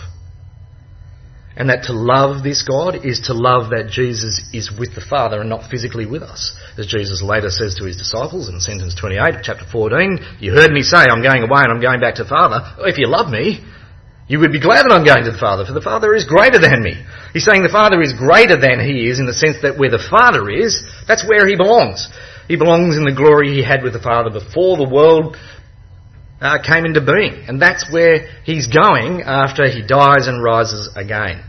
And 1.55 1.69
that 1.69 1.83
to 1.85 1.93
love 1.93 2.43
this 2.43 2.63
God 2.63 3.05
is 3.05 3.27
to 3.27 3.33
love 3.33 3.71
that 3.71 3.89
Jesus 3.91 4.49
is 4.53 4.71
with 4.71 4.95
the 4.95 5.01
Father 5.01 5.41
and 5.41 5.49
not 5.49 5.69
physically 5.69 6.05
with 6.05 6.23
us. 6.23 6.55
As 6.77 6.87
Jesus 6.87 7.21
later 7.21 7.49
says 7.49 7.75
to 7.75 7.85
his 7.85 7.97
disciples 7.97 8.47
in 8.47 8.59
sentence 8.61 8.95
28 8.95 9.35
of 9.35 9.43
chapter 9.43 9.65
14, 9.69 10.39
you 10.39 10.53
heard 10.53 10.71
me 10.71 10.81
say, 10.81 10.97
I'm 10.97 11.21
going 11.21 11.43
away 11.43 11.61
and 11.63 11.73
I'm 11.73 11.81
going 11.81 11.99
back 11.99 12.15
to 12.15 12.23
the 12.23 12.29
Father. 12.29 12.63
If 12.87 12.97
you 12.97 13.07
love 13.07 13.29
me, 13.29 13.59
you 14.31 14.39
would 14.39 14.53
be 14.53 14.63
glad 14.63 14.87
that 14.87 14.95
I'm 14.95 15.03
going 15.03 15.25
to 15.25 15.31
the 15.35 15.37
Father, 15.37 15.65
for 15.65 15.73
the 15.73 15.83
Father 15.83 16.15
is 16.15 16.23
greater 16.23 16.55
than 16.57 16.79
me. 16.81 16.95
He's 17.33 17.43
saying 17.43 17.63
the 17.63 17.69
Father 17.69 18.01
is 18.01 18.13
greater 18.15 18.55
than 18.55 18.79
he 18.79 19.11
is 19.11 19.19
in 19.19 19.25
the 19.27 19.35
sense 19.35 19.57
that 19.61 19.77
where 19.77 19.91
the 19.91 19.99
Father 19.99 20.47
is, 20.47 20.87
that's 21.05 21.27
where 21.27 21.45
he 21.45 21.57
belongs. 21.57 22.07
He 22.47 22.55
belongs 22.55 22.95
in 22.95 23.03
the 23.03 23.11
glory 23.11 23.51
he 23.51 23.61
had 23.61 23.83
with 23.83 23.91
the 23.91 23.99
Father 23.99 24.31
before 24.31 24.77
the 24.77 24.87
world 24.87 25.35
uh, 26.39 26.63
came 26.63 26.85
into 26.85 27.03
being. 27.03 27.43
And 27.51 27.61
that's 27.61 27.91
where 27.91 28.31
he's 28.47 28.71
going 28.71 29.19
after 29.27 29.67
he 29.67 29.83
dies 29.83 30.31
and 30.31 30.41
rises 30.41 30.87
again. 30.95 31.43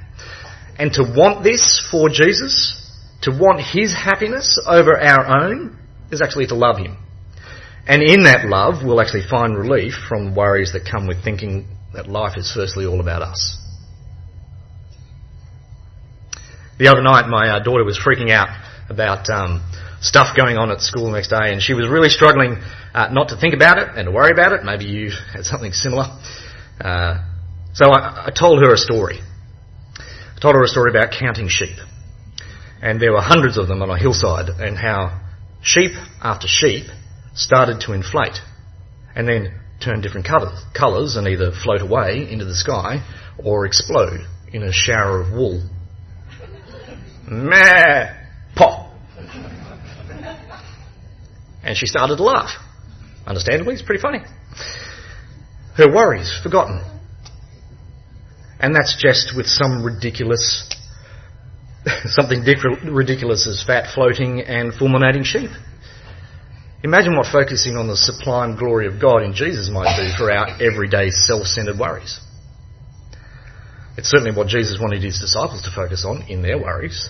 And 0.74 0.92
to 0.94 1.06
want 1.06 1.44
this 1.44 1.86
for 1.88 2.08
Jesus, 2.08 2.74
to 3.22 3.30
want 3.30 3.62
his 3.62 3.94
happiness 3.94 4.58
over 4.66 4.98
our 4.98 5.46
own, 5.46 5.78
is 6.10 6.20
actually 6.20 6.48
to 6.48 6.56
love 6.56 6.78
him. 6.78 6.98
And 7.86 8.02
in 8.02 8.24
that 8.24 8.42
love, 8.44 8.82
we'll 8.82 9.00
actually 9.00 9.22
find 9.30 9.56
relief 9.56 9.94
from 10.08 10.34
worries 10.34 10.72
that 10.72 10.82
come 10.82 11.06
with 11.06 11.22
thinking 11.22 11.68
that 11.94 12.08
life 12.08 12.36
is 12.36 12.50
firstly 12.52 12.86
all 12.86 13.00
about 13.00 13.22
us. 13.22 13.58
The 16.78 16.88
other 16.88 17.02
night, 17.02 17.28
my 17.28 17.48
uh, 17.48 17.58
daughter 17.62 17.84
was 17.84 17.98
freaking 17.98 18.30
out 18.30 18.48
about 18.88 19.28
um, 19.30 19.62
stuff 20.00 20.36
going 20.36 20.56
on 20.56 20.70
at 20.70 20.80
school 20.80 21.06
the 21.06 21.12
next 21.12 21.28
day, 21.28 21.52
and 21.52 21.62
she 21.62 21.74
was 21.74 21.88
really 21.88 22.08
struggling 22.08 22.56
uh, 22.94 23.08
not 23.12 23.28
to 23.28 23.36
think 23.36 23.54
about 23.54 23.78
it 23.78 23.88
and 23.96 24.06
to 24.06 24.10
worry 24.10 24.32
about 24.32 24.52
it. 24.52 24.64
Maybe 24.64 24.86
you 24.86 25.12
had 25.32 25.44
something 25.44 25.72
similar. 25.72 26.06
Uh, 26.80 27.24
so 27.74 27.90
I, 27.90 28.26
I 28.26 28.30
told 28.36 28.62
her 28.62 28.72
a 28.72 28.78
story. 28.78 29.20
I 29.98 30.40
told 30.40 30.54
her 30.54 30.62
a 30.64 30.68
story 30.68 30.90
about 30.90 31.14
counting 31.18 31.48
sheep. 31.48 31.76
And 32.82 33.00
there 33.00 33.12
were 33.12 33.20
hundreds 33.20 33.58
of 33.58 33.68
them 33.68 33.80
on 33.80 33.90
a 33.90 33.98
hillside, 33.98 34.48
and 34.48 34.76
how 34.76 35.20
sheep 35.62 35.92
after 36.20 36.48
sheep 36.48 36.86
started 37.34 37.80
to 37.82 37.92
inflate. 37.92 38.38
And 39.14 39.28
then 39.28 39.61
turn 39.82 40.00
different 40.00 40.26
colours 40.74 41.16
and 41.16 41.26
either 41.28 41.52
float 41.52 41.80
away 41.80 42.26
into 42.30 42.44
the 42.44 42.54
sky 42.54 43.04
or 43.42 43.66
explode 43.66 44.20
in 44.52 44.62
a 44.62 44.72
shower 44.72 45.20
of 45.20 45.32
wool. 45.32 45.68
Meh! 47.28 48.14
Pop! 48.54 48.92
And 51.62 51.76
she 51.76 51.86
started 51.86 52.16
to 52.16 52.24
laugh. 52.24 52.50
Understandably, 53.26 53.74
it's 53.74 53.82
pretty 53.82 54.02
funny. 54.02 54.18
Her 55.76 55.90
worries 55.92 56.32
forgotten. 56.42 56.82
And 58.60 58.74
that's 58.74 58.96
just 59.00 59.36
with 59.36 59.46
some 59.46 59.84
ridiculous, 59.84 60.68
something 62.04 62.44
ridiculous 62.84 63.46
as 63.46 63.64
fat 63.66 63.92
floating 63.94 64.40
and 64.40 64.74
fulminating 64.74 65.24
sheep. 65.24 65.50
Imagine 66.84 67.16
what 67.16 67.30
focusing 67.30 67.76
on 67.76 67.86
the 67.86 67.96
sublime 67.96 68.56
glory 68.56 68.88
of 68.88 69.00
God 69.00 69.22
in 69.22 69.34
Jesus 69.34 69.70
might 69.70 69.94
do 69.96 70.10
for 70.18 70.32
our 70.32 70.48
everyday 70.60 71.10
self-centered 71.10 71.78
worries. 71.78 72.18
It's 73.96 74.08
certainly 74.08 74.34
what 74.36 74.48
Jesus 74.48 74.80
wanted 74.80 75.02
his 75.02 75.20
disciples 75.20 75.62
to 75.62 75.70
focus 75.70 76.04
on 76.04 76.22
in 76.28 76.42
their 76.42 76.58
worries 76.58 77.08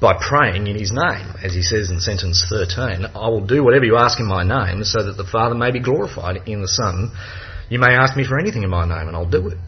by 0.00 0.20
praying 0.20 0.66
in 0.66 0.78
his 0.78 0.92
name. 0.92 1.32
As 1.42 1.54
he 1.54 1.62
says 1.62 1.88
in 1.88 2.00
sentence 2.00 2.44
13, 2.48 3.06
I 3.14 3.28
will 3.28 3.46
do 3.46 3.64
whatever 3.64 3.86
you 3.86 3.96
ask 3.96 4.20
in 4.20 4.26
my 4.26 4.44
name 4.44 4.84
so 4.84 5.02
that 5.02 5.16
the 5.16 5.24
Father 5.24 5.54
may 5.54 5.70
be 5.70 5.80
glorified 5.80 6.46
in 6.46 6.60
the 6.60 6.68
Son. 6.68 7.10
You 7.70 7.78
may 7.78 7.94
ask 7.94 8.16
me 8.16 8.24
for 8.24 8.38
anything 8.38 8.64
in 8.64 8.70
my 8.70 8.86
name 8.86 9.08
and 9.08 9.16
I'll 9.16 9.30
do 9.30 9.48
it. 9.48 9.58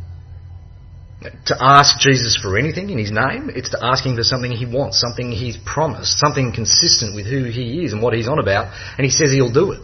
To 1.20 1.56
ask 1.60 2.00
Jesus 2.00 2.38
for 2.40 2.56
anything 2.56 2.88
in 2.88 2.96
his 2.96 3.10
name, 3.10 3.50
it's 3.54 3.70
to 3.70 3.84
ask 3.84 4.04
him 4.06 4.16
for 4.16 4.22
something 4.22 4.50
he 4.50 4.64
wants, 4.64 4.98
something 4.98 5.30
he's 5.30 5.58
promised, 5.66 6.18
something 6.18 6.52
consistent 6.54 7.14
with 7.14 7.26
who 7.26 7.44
he 7.44 7.84
is 7.84 7.92
and 7.92 8.02
what 8.02 8.14
he's 8.14 8.28
on 8.28 8.38
about, 8.38 8.72
and 8.96 9.04
he 9.04 9.10
says 9.10 9.30
he'll 9.30 9.52
do 9.52 9.72
it. 9.72 9.82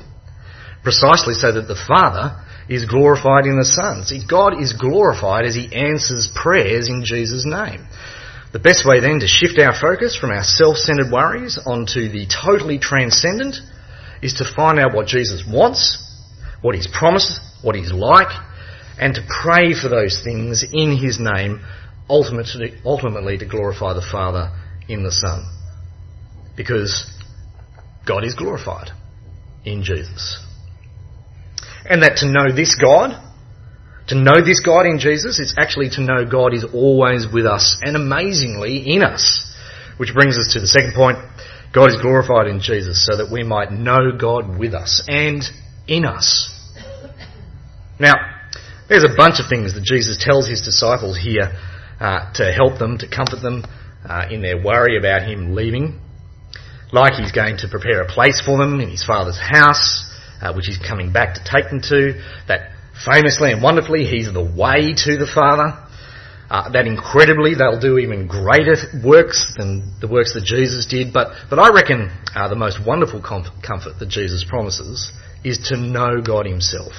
Precisely 0.83 1.35
so 1.35 1.53
that 1.53 1.69
the 1.69 1.77
Father 1.87 2.43
is 2.71 2.87
glorified 2.87 3.45
in 3.45 3.59
the 3.59 3.67
Son. 3.67 4.05
See, 4.05 4.23
God 4.27 4.63
is 4.63 4.73
glorified 4.73 5.45
as 5.45 5.55
he 5.55 5.73
answers 5.75 6.31
prayers 6.35 6.89
in 6.89 7.05
Jesus' 7.05 7.45
name. 7.45 7.87
The 8.53 8.59
best 8.59 8.87
way 8.87 9.01
then 9.01 9.21
to 9.21 9.27
shift 9.27 9.59
our 9.59 9.75
focus 9.79 10.17
from 10.17 10.31
our 10.31 10.43
self-centered 10.43 11.13
worries 11.13 11.59
onto 11.67 12.09
the 12.09 12.27
totally 12.27 12.79
transcendent 12.79 13.57
is 14.23 14.35
to 14.35 14.51
find 14.57 14.79
out 14.79 14.95
what 14.95 15.07
Jesus 15.07 15.45
wants, 15.47 15.99
what 16.63 16.75
he's 16.75 16.89
promised, 16.89 17.41
what 17.63 17.75
he's 17.75 17.93
like, 17.93 18.33
and 18.99 19.15
to 19.15 19.23
pray 19.43 19.75
for 19.75 19.89
those 19.89 20.23
things 20.23 20.65
in 20.73 20.97
his 20.97 21.19
name, 21.21 21.65
ultimately, 22.09 22.79
ultimately 22.85 23.39
to 23.39 23.47
glorify 23.47 23.95
the 23.95 24.07
Father 24.11 24.53
in 24.89 25.03
the 25.03 25.13
Son. 25.13 25.45
Because 26.57 27.11
God 28.07 28.25
is 28.25 28.35
glorified 28.35 28.91
in 29.65 29.83
Jesus. 29.83 30.43
And 31.89 32.03
that 32.03 32.17
to 32.19 32.27
know 32.27 32.55
this 32.55 32.75
God 32.75 33.23
to 34.09 34.15
know 34.15 34.41
this 34.45 34.61
God 34.61 34.87
in 34.87 34.99
Jesus 35.01 35.41
is 35.41 35.55
actually 35.59 35.91
to 35.91 36.01
know 36.01 36.25
God 36.25 36.55
is 36.55 36.65
always 36.65 37.27
with 37.33 37.45
us 37.45 37.79
and 37.83 37.97
amazingly 37.97 38.95
in 38.95 39.03
us. 39.03 39.53
Which 39.97 40.15
brings 40.15 40.39
us 40.39 40.53
to 40.53 40.61
the 40.61 40.69
second 40.69 40.95
point. 40.95 41.19
God 41.75 41.87
is 41.87 42.01
glorified 42.01 42.47
in 42.47 42.61
Jesus 42.61 43.05
so 43.05 43.17
that 43.17 43.33
we 43.33 43.43
might 43.43 43.73
know 43.73 44.13
God 44.17 44.59
with 44.59 44.75
us 44.75 45.03
and 45.09 45.43
in 45.89 46.05
us. 46.05 46.53
Now, 47.99 48.15
there's 48.89 49.05
a 49.05 49.15
bunch 49.17 49.41
of 49.41 49.49
things 49.49 49.75
that 49.75 49.85
Jesus 49.85 50.23
tells 50.23 50.49
his 50.49 50.63
disciples 50.63 51.19
here 51.19 51.53
uh, 52.01 52.33
to 52.35 52.53
help 52.53 52.79
them, 52.79 52.99
to 52.99 53.09
comfort 53.09 53.43
them 53.43 53.65
uh, 54.09 54.27
in 54.31 54.43
their 54.43 54.63
worry 54.63 54.97
about 54.99 55.23
him 55.23 55.55
leaving. 55.55 56.01
Like 56.93 57.15
he's 57.15 57.33
going 57.33 57.59
to 57.59 57.69
prepare 57.69 58.03
a 58.03 58.07
place 58.07 58.41
for 58.45 58.59
them 58.59 58.81
in 58.81 58.91
his 58.91 59.05
Father's 59.05 59.39
house, 59.39 60.05
uh, 60.41 60.53
which 60.55 60.67
he's 60.67 60.79
coming 60.79 61.13
back 61.13 61.35
to 61.35 61.41
take 61.45 61.69
them 61.71 61.81
to. 61.89 62.23
That 62.47 62.77
Famously 63.05 63.53
and 63.53 63.63
wonderfully, 63.63 64.05
He's 64.05 64.33
the 64.33 64.43
way 64.43 64.95
to 65.05 65.17
the 65.17 65.29
Father. 65.33 65.83
Uh, 66.49 66.71
that 66.71 66.87
incredibly 66.87 67.55
they'll 67.55 67.81
do 67.81 67.99
even 67.99 68.29
greater 68.29 68.77
works 69.05 69.53
than 69.59 69.93
the 70.01 70.07
works 70.07 70.33
that 70.35 70.45
Jesus 70.45 70.87
did. 70.87 71.13
But, 71.13 71.35
but 71.51 71.59
I 71.59 71.75
reckon 71.75 72.09
uh, 72.35 72.49
the 72.49 72.55
most 72.55 72.79
wonderful 72.87 73.21
comfort 73.21 73.99
that 73.99 74.09
Jesus 74.09 74.45
promises 74.49 75.11
is 75.45 75.59
to 75.69 75.77
know 75.77 76.23
God 76.25 76.47
Himself 76.47 76.93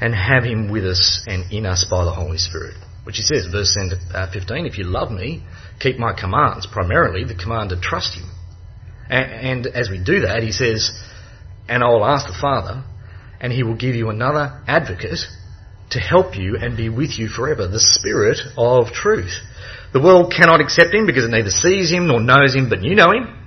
and 0.00 0.14
have 0.14 0.44
Him 0.44 0.70
with 0.70 0.84
us 0.84 1.24
and 1.26 1.50
in 1.52 1.66
us 1.66 1.84
by 1.90 2.04
the 2.04 2.12
Holy 2.12 2.38
Spirit. 2.38 2.76
Which 3.04 3.16
He 3.16 3.22
says, 3.22 3.46
verse 3.50 3.76
uh, 4.12 4.30
15, 4.32 4.66
if 4.66 4.78
you 4.78 4.84
love 4.84 5.10
me, 5.10 5.44
keep 5.78 5.98
my 5.98 6.18
commands, 6.18 6.66
primarily 6.66 7.24
the 7.24 7.34
command 7.34 7.70
to 7.70 7.80
trust 7.80 8.16
Him. 8.16 8.30
And, 9.10 9.64
and 9.64 9.66
as 9.66 9.90
we 9.90 10.02
do 10.02 10.20
that, 10.20 10.42
He 10.42 10.52
says, 10.52 10.90
and 11.68 11.82
I 11.82 11.88
will 11.88 12.04
ask 12.04 12.26
the 12.26 12.38
Father, 12.38 12.84
and 13.40 13.52
he 13.52 13.62
will 13.62 13.76
give 13.76 13.94
you 13.94 14.10
another 14.10 14.62
advocate 14.66 15.20
to 15.90 15.98
help 15.98 16.36
you 16.36 16.56
and 16.56 16.76
be 16.76 16.88
with 16.88 17.18
you 17.18 17.28
forever, 17.28 17.68
the 17.68 17.80
Spirit 17.80 18.38
of 18.56 18.92
truth. 18.92 19.34
The 19.92 20.00
world 20.00 20.32
cannot 20.34 20.60
accept 20.60 20.94
him 20.94 21.06
because 21.06 21.24
it 21.24 21.30
neither 21.30 21.50
sees 21.50 21.90
him 21.90 22.06
nor 22.06 22.20
knows 22.20 22.54
him, 22.54 22.68
but 22.68 22.82
you 22.82 22.94
know 22.94 23.12
him, 23.12 23.38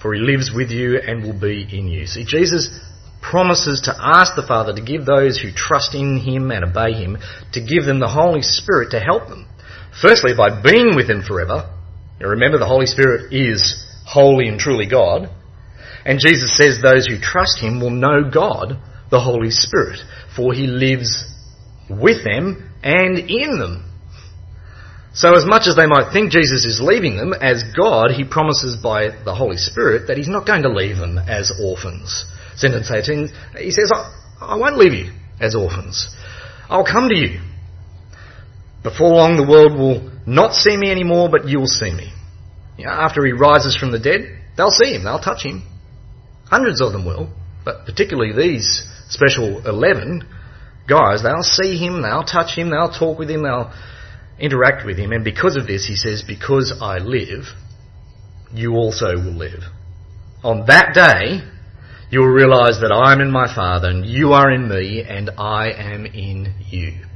for 0.00 0.14
he 0.14 0.20
lives 0.20 0.50
with 0.54 0.70
you 0.70 0.98
and 0.98 1.22
will 1.22 1.38
be 1.38 1.66
in 1.70 1.86
you. 1.86 2.06
See, 2.06 2.24
Jesus 2.26 2.80
promises 3.22 3.82
to 3.82 3.94
ask 3.96 4.34
the 4.34 4.46
Father 4.46 4.74
to 4.74 4.82
give 4.82 5.06
those 5.06 5.38
who 5.38 5.52
trust 5.54 5.94
in 5.94 6.18
him 6.18 6.50
and 6.50 6.64
obey 6.64 6.92
him, 6.92 7.16
to 7.52 7.60
give 7.64 7.86
them 7.86 8.00
the 8.00 8.08
Holy 8.08 8.42
Spirit 8.42 8.90
to 8.90 9.00
help 9.00 9.28
them. 9.28 9.46
Firstly, 9.98 10.32
by 10.36 10.60
being 10.62 10.96
with 10.96 11.08
him 11.08 11.22
forever. 11.22 11.70
Now 12.20 12.28
remember, 12.28 12.58
the 12.58 12.66
Holy 12.66 12.86
Spirit 12.86 13.32
is 13.32 13.78
holy 14.04 14.48
and 14.48 14.58
truly 14.58 14.86
God. 14.86 15.30
And 16.04 16.18
Jesus 16.18 16.56
says 16.56 16.82
those 16.82 17.06
who 17.06 17.18
trust 17.18 17.60
him 17.60 17.80
will 17.80 17.90
know 17.90 18.28
God 18.28 18.78
the 19.10 19.20
Holy 19.20 19.50
Spirit, 19.50 20.00
for 20.34 20.52
he 20.52 20.66
lives 20.66 21.24
with 21.88 22.24
them 22.24 22.70
and 22.82 23.18
in 23.18 23.58
them. 23.58 23.88
So 25.14 25.36
as 25.36 25.44
much 25.44 25.66
as 25.66 25.76
they 25.76 25.86
might 25.86 26.12
think 26.12 26.32
Jesus 26.32 26.64
is 26.64 26.80
leaving 26.80 27.16
them, 27.16 27.34
as 27.34 27.62
God, 27.76 28.10
he 28.10 28.24
promises 28.24 28.76
by 28.82 29.10
the 29.24 29.34
Holy 29.34 29.58
Spirit 29.58 30.08
that 30.08 30.16
he's 30.16 30.28
not 30.28 30.46
going 30.46 30.62
to 30.62 30.72
leave 30.72 30.96
them 30.96 31.18
as 31.18 31.52
orphans. 31.62 32.24
Sentence 32.56 32.90
18, 32.90 33.28
he 33.58 33.70
says, 33.70 33.90
I, 33.92 34.12
I 34.40 34.56
won't 34.56 34.76
leave 34.78 34.92
you 34.92 35.12
as 35.40 35.54
orphans. 35.54 36.14
I'll 36.68 36.84
come 36.84 37.08
to 37.08 37.16
you. 37.16 37.40
Before 38.82 39.10
long 39.10 39.36
the 39.36 39.46
world 39.46 39.78
will 39.78 40.10
not 40.26 40.54
see 40.54 40.76
me 40.76 40.90
anymore, 40.90 41.28
but 41.30 41.48
you 41.48 41.60
will 41.60 41.66
see 41.66 41.92
me. 41.92 42.12
You 42.76 42.86
know, 42.86 42.92
after 42.92 43.24
he 43.24 43.32
rises 43.32 43.76
from 43.76 43.92
the 43.92 43.98
dead, 43.98 44.22
they'll 44.56 44.70
see 44.70 44.94
him, 44.94 45.04
they'll 45.04 45.20
touch 45.20 45.44
him. 45.44 45.62
Hundreds 46.46 46.80
of 46.80 46.92
them 46.92 47.04
will, 47.04 47.32
but 47.64 47.86
particularly 47.86 48.32
these 48.34 48.82
special 49.08 49.66
11 49.66 50.26
guys, 50.88 51.22
they'll 51.22 51.42
see 51.42 51.76
him, 51.76 52.02
they'll 52.02 52.24
touch 52.24 52.56
him, 52.56 52.70
they'll 52.70 52.90
talk 52.92 53.18
with 53.18 53.30
him, 53.30 53.42
they'll 53.42 53.72
interact 54.38 54.84
with 54.84 54.98
him. 54.98 55.12
And 55.12 55.24
because 55.24 55.56
of 55.56 55.66
this, 55.66 55.86
he 55.86 55.94
says, 55.94 56.24
because 56.26 56.76
I 56.80 56.98
live, 56.98 57.44
you 58.52 58.72
also 58.72 59.14
will 59.14 59.36
live. 59.36 59.62
On 60.42 60.66
that 60.66 60.92
day, 60.94 61.48
you 62.12 62.20
will 62.20 62.28
realize 62.28 62.78
that 62.82 62.92
I 62.92 63.14
am 63.14 63.22
in 63.22 63.30
my 63.30 63.52
Father 63.52 63.88
and 63.88 64.04
you 64.04 64.34
are 64.34 64.50
in 64.52 64.68
me 64.68 65.02
and 65.02 65.30
I 65.38 65.70
am 65.70 66.04
in 66.04 66.54
you. 66.68 67.06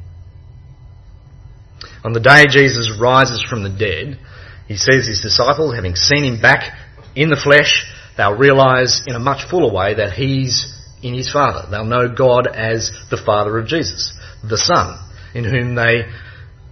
On 2.03 2.15
the 2.15 2.21
day 2.21 2.45
Jesus 2.49 2.91
rises 2.99 3.45
from 3.45 3.63
the 3.63 3.69
dead, 3.69 4.19
he 4.67 4.77
says 4.79 5.07
his 5.07 5.21
disciples, 5.21 5.75
having 5.75 5.97
seen 5.97 6.25
him 6.25 6.41
back 6.41 6.73
in 7.15 7.29
the 7.29 7.37
flesh, 7.37 7.85
they'll 8.17 8.39
realize 8.39 9.03
in 9.07 9.15
a 9.15 9.19
much 9.19 9.47
fuller 9.51 9.71
way 9.71 9.97
that 9.97 10.15
he's 10.15 10.73
in 11.03 11.13
his 11.13 11.31
Father. 11.31 11.69
They'll 11.71 11.85
know 11.85 12.09
God 12.09 12.47
as 12.47 12.91
the 13.11 13.21
Father 13.23 13.59
of 13.59 13.67
Jesus, 13.67 14.17
the 14.43 14.57
Son, 14.57 14.99
in 15.35 15.45
whom 15.45 15.75
they 15.75 16.07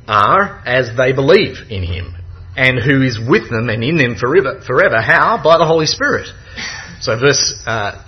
are 0.08 0.62
as 0.64 0.96
they 0.96 1.12
believe 1.12 1.56
in 1.68 1.82
him, 1.82 2.14
and 2.56 2.78
who 2.78 3.02
is 3.02 3.18
with 3.20 3.50
them 3.50 3.68
and 3.68 3.84
in 3.84 3.98
them 3.98 4.16
forever. 4.16 4.62
Forever. 4.66 5.02
How? 5.02 5.42
By 5.44 5.58
the 5.58 5.66
Holy 5.66 5.86
Spirit. 5.86 6.28
So 7.00 7.20
verse, 7.20 7.52
uh, 7.66 8.02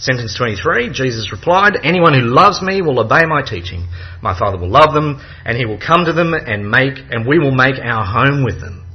sentence 0.00 0.34
23, 0.36 0.90
Jesus 0.92 1.30
replied, 1.30 1.74
Anyone 1.82 2.14
who 2.14 2.26
loves 2.26 2.62
me 2.62 2.80
will 2.82 3.00
obey 3.00 3.26
my 3.26 3.42
teaching. 3.42 3.86
My 4.22 4.36
Father 4.38 4.58
will 4.58 4.70
love 4.70 4.94
them, 4.94 5.20
and 5.44 5.56
he 5.56 5.66
will 5.66 5.78
come 5.78 6.06
to 6.06 6.12
them 6.12 6.32
and 6.34 6.70
make, 6.70 6.98
and 7.10 7.26
we 7.26 7.38
will 7.38 7.54
make 7.54 7.76
our 7.78 8.04
home 8.04 8.42
with 8.42 8.60
them. 8.60 8.86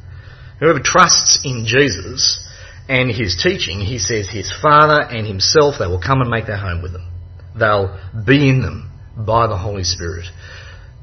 Whoever 0.60 0.80
trusts 0.84 1.40
in 1.44 1.66
Jesus 1.68 2.42
and 2.90 3.10
his 3.12 3.40
teaching, 3.42 3.82
he 3.82 4.00
says 4.00 4.28
his 4.30 4.52
Father 4.62 5.02
and 5.02 5.28
himself, 5.28 5.76
they 5.80 5.88
will 5.88 6.02
come 6.02 6.22
and 6.22 6.30
make 6.30 6.48
their 6.48 6.58
home 6.58 6.82
with 6.82 6.94
them. 6.94 7.12
They'll 7.58 8.00
be 8.26 8.50
in 8.50 8.62
them 8.62 8.92
by 9.16 9.48
the 9.48 9.58
Holy 9.58 9.84
Spirit. 9.84 10.26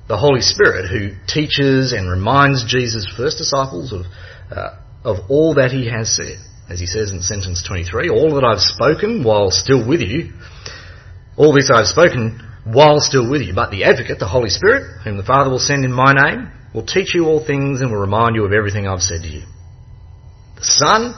The 0.09 0.19
Holy 0.19 0.41
Spirit 0.41 0.91
who 0.91 1.17
teaches 1.27 1.93
and 1.93 2.11
reminds 2.11 2.65
Jesus' 2.65 3.07
first 3.17 3.39
disciples 3.39 3.93
of, 3.93 4.03
uh, 4.51 4.79
of 5.05 5.31
all 5.31 5.55
that 5.55 5.71
he 5.71 5.89
has 5.89 6.15
said. 6.15 6.39
As 6.69 6.81
he 6.81 6.87
says 6.87 7.11
in 7.11 7.23
sentence 7.23 7.63
23, 7.67 8.09
all 8.09 8.35
that 8.35 8.45
I've 8.45 8.61
spoken 8.61 9.25
while 9.25 9.51
still 9.51 9.87
with 9.87 10.01
you, 10.01 10.33
all 11.37 11.53
this 11.53 11.71
I've 11.73 11.87
spoken 11.87 12.41
while 12.65 13.01
still 13.01 13.29
with 13.29 13.43
you. 13.43 13.55
But 13.55 13.71
the 13.71 13.85
advocate, 13.85 14.19
the 14.19 14.29
Holy 14.29 14.51
Spirit, 14.51 15.03
whom 15.05 15.17
the 15.17 15.25
Father 15.25 15.51
will 15.51 15.59
send 15.59 15.85
in 15.85 15.93
my 15.93 16.13
name, 16.13 16.51
will 16.75 16.87
teach 16.87 17.15
you 17.15 17.27
all 17.27 17.45
things 17.45 17.81
and 17.81 17.91
will 17.91 17.99
remind 17.99 18.37
you 18.37 18.45
of 18.45 18.53
everything 18.53 18.87
I've 18.87 19.03
said 19.03 19.23
to 19.23 19.29
you. 19.29 19.43
The 20.57 20.65
Son 20.65 21.15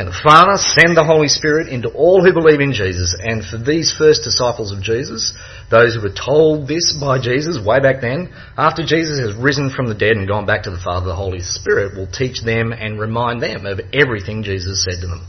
and 0.00 0.08
the 0.08 0.16
Father 0.24 0.56
send 0.56 0.96
the 0.96 1.04
Holy 1.04 1.28
Spirit 1.28 1.68
into 1.68 1.92
all 1.92 2.24
who 2.24 2.32
believe 2.32 2.64
in 2.64 2.72
Jesus. 2.72 3.12
And 3.20 3.44
for 3.44 3.60
these 3.60 3.92
first 3.92 4.24
disciples 4.24 4.72
of 4.72 4.80
Jesus, 4.80 5.36
those 5.70 5.92
who 5.92 6.00
were 6.00 6.16
told 6.16 6.64
this 6.64 6.96
by 6.96 7.20
Jesus 7.20 7.60
way 7.60 7.84
back 7.84 8.00
then, 8.00 8.32
after 8.56 8.80
Jesus 8.80 9.20
has 9.20 9.36
risen 9.36 9.68
from 9.68 9.92
the 9.92 9.94
dead 9.94 10.16
and 10.16 10.24
gone 10.24 10.48
back 10.48 10.64
to 10.64 10.72
the 10.72 10.80
Father, 10.80 11.12
the 11.12 11.20
Holy 11.20 11.44
Spirit 11.44 12.00
will 12.00 12.08
teach 12.08 12.40
them 12.40 12.72
and 12.72 12.98
remind 12.98 13.42
them 13.42 13.66
of 13.66 13.78
everything 13.92 14.40
Jesus 14.42 14.88
said 14.88 15.04
to 15.04 15.06
them. 15.06 15.28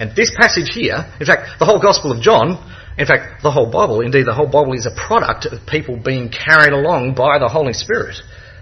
And 0.00 0.16
this 0.16 0.32
passage 0.32 0.72
here, 0.72 1.12
in 1.20 1.26
fact, 1.28 1.60
the 1.60 1.68
whole 1.68 1.78
Gospel 1.78 2.16
of 2.16 2.24
John, 2.24 2.56
in 2.96 3.04
fact, 3.04 3.42
the 3.42 3.52
whole 3.52 3.70
Bible, 3.70 4.00
indeed 4.00 4.24
the 4.24 4.32
whole 4.32 4.48
Bible 4.48 4.72
is 4.72 4.88
a 4.88 4.96
product 4.96 5.44
of 5.52 5.68
people 5.68 6.00
being 6.00 6.32
carried 6.32 6.72
along 6.72 7.12
by 7.12 7.36
the 7.36 7.52
Holy 7.52 7.74
Spirit 7.76 8.16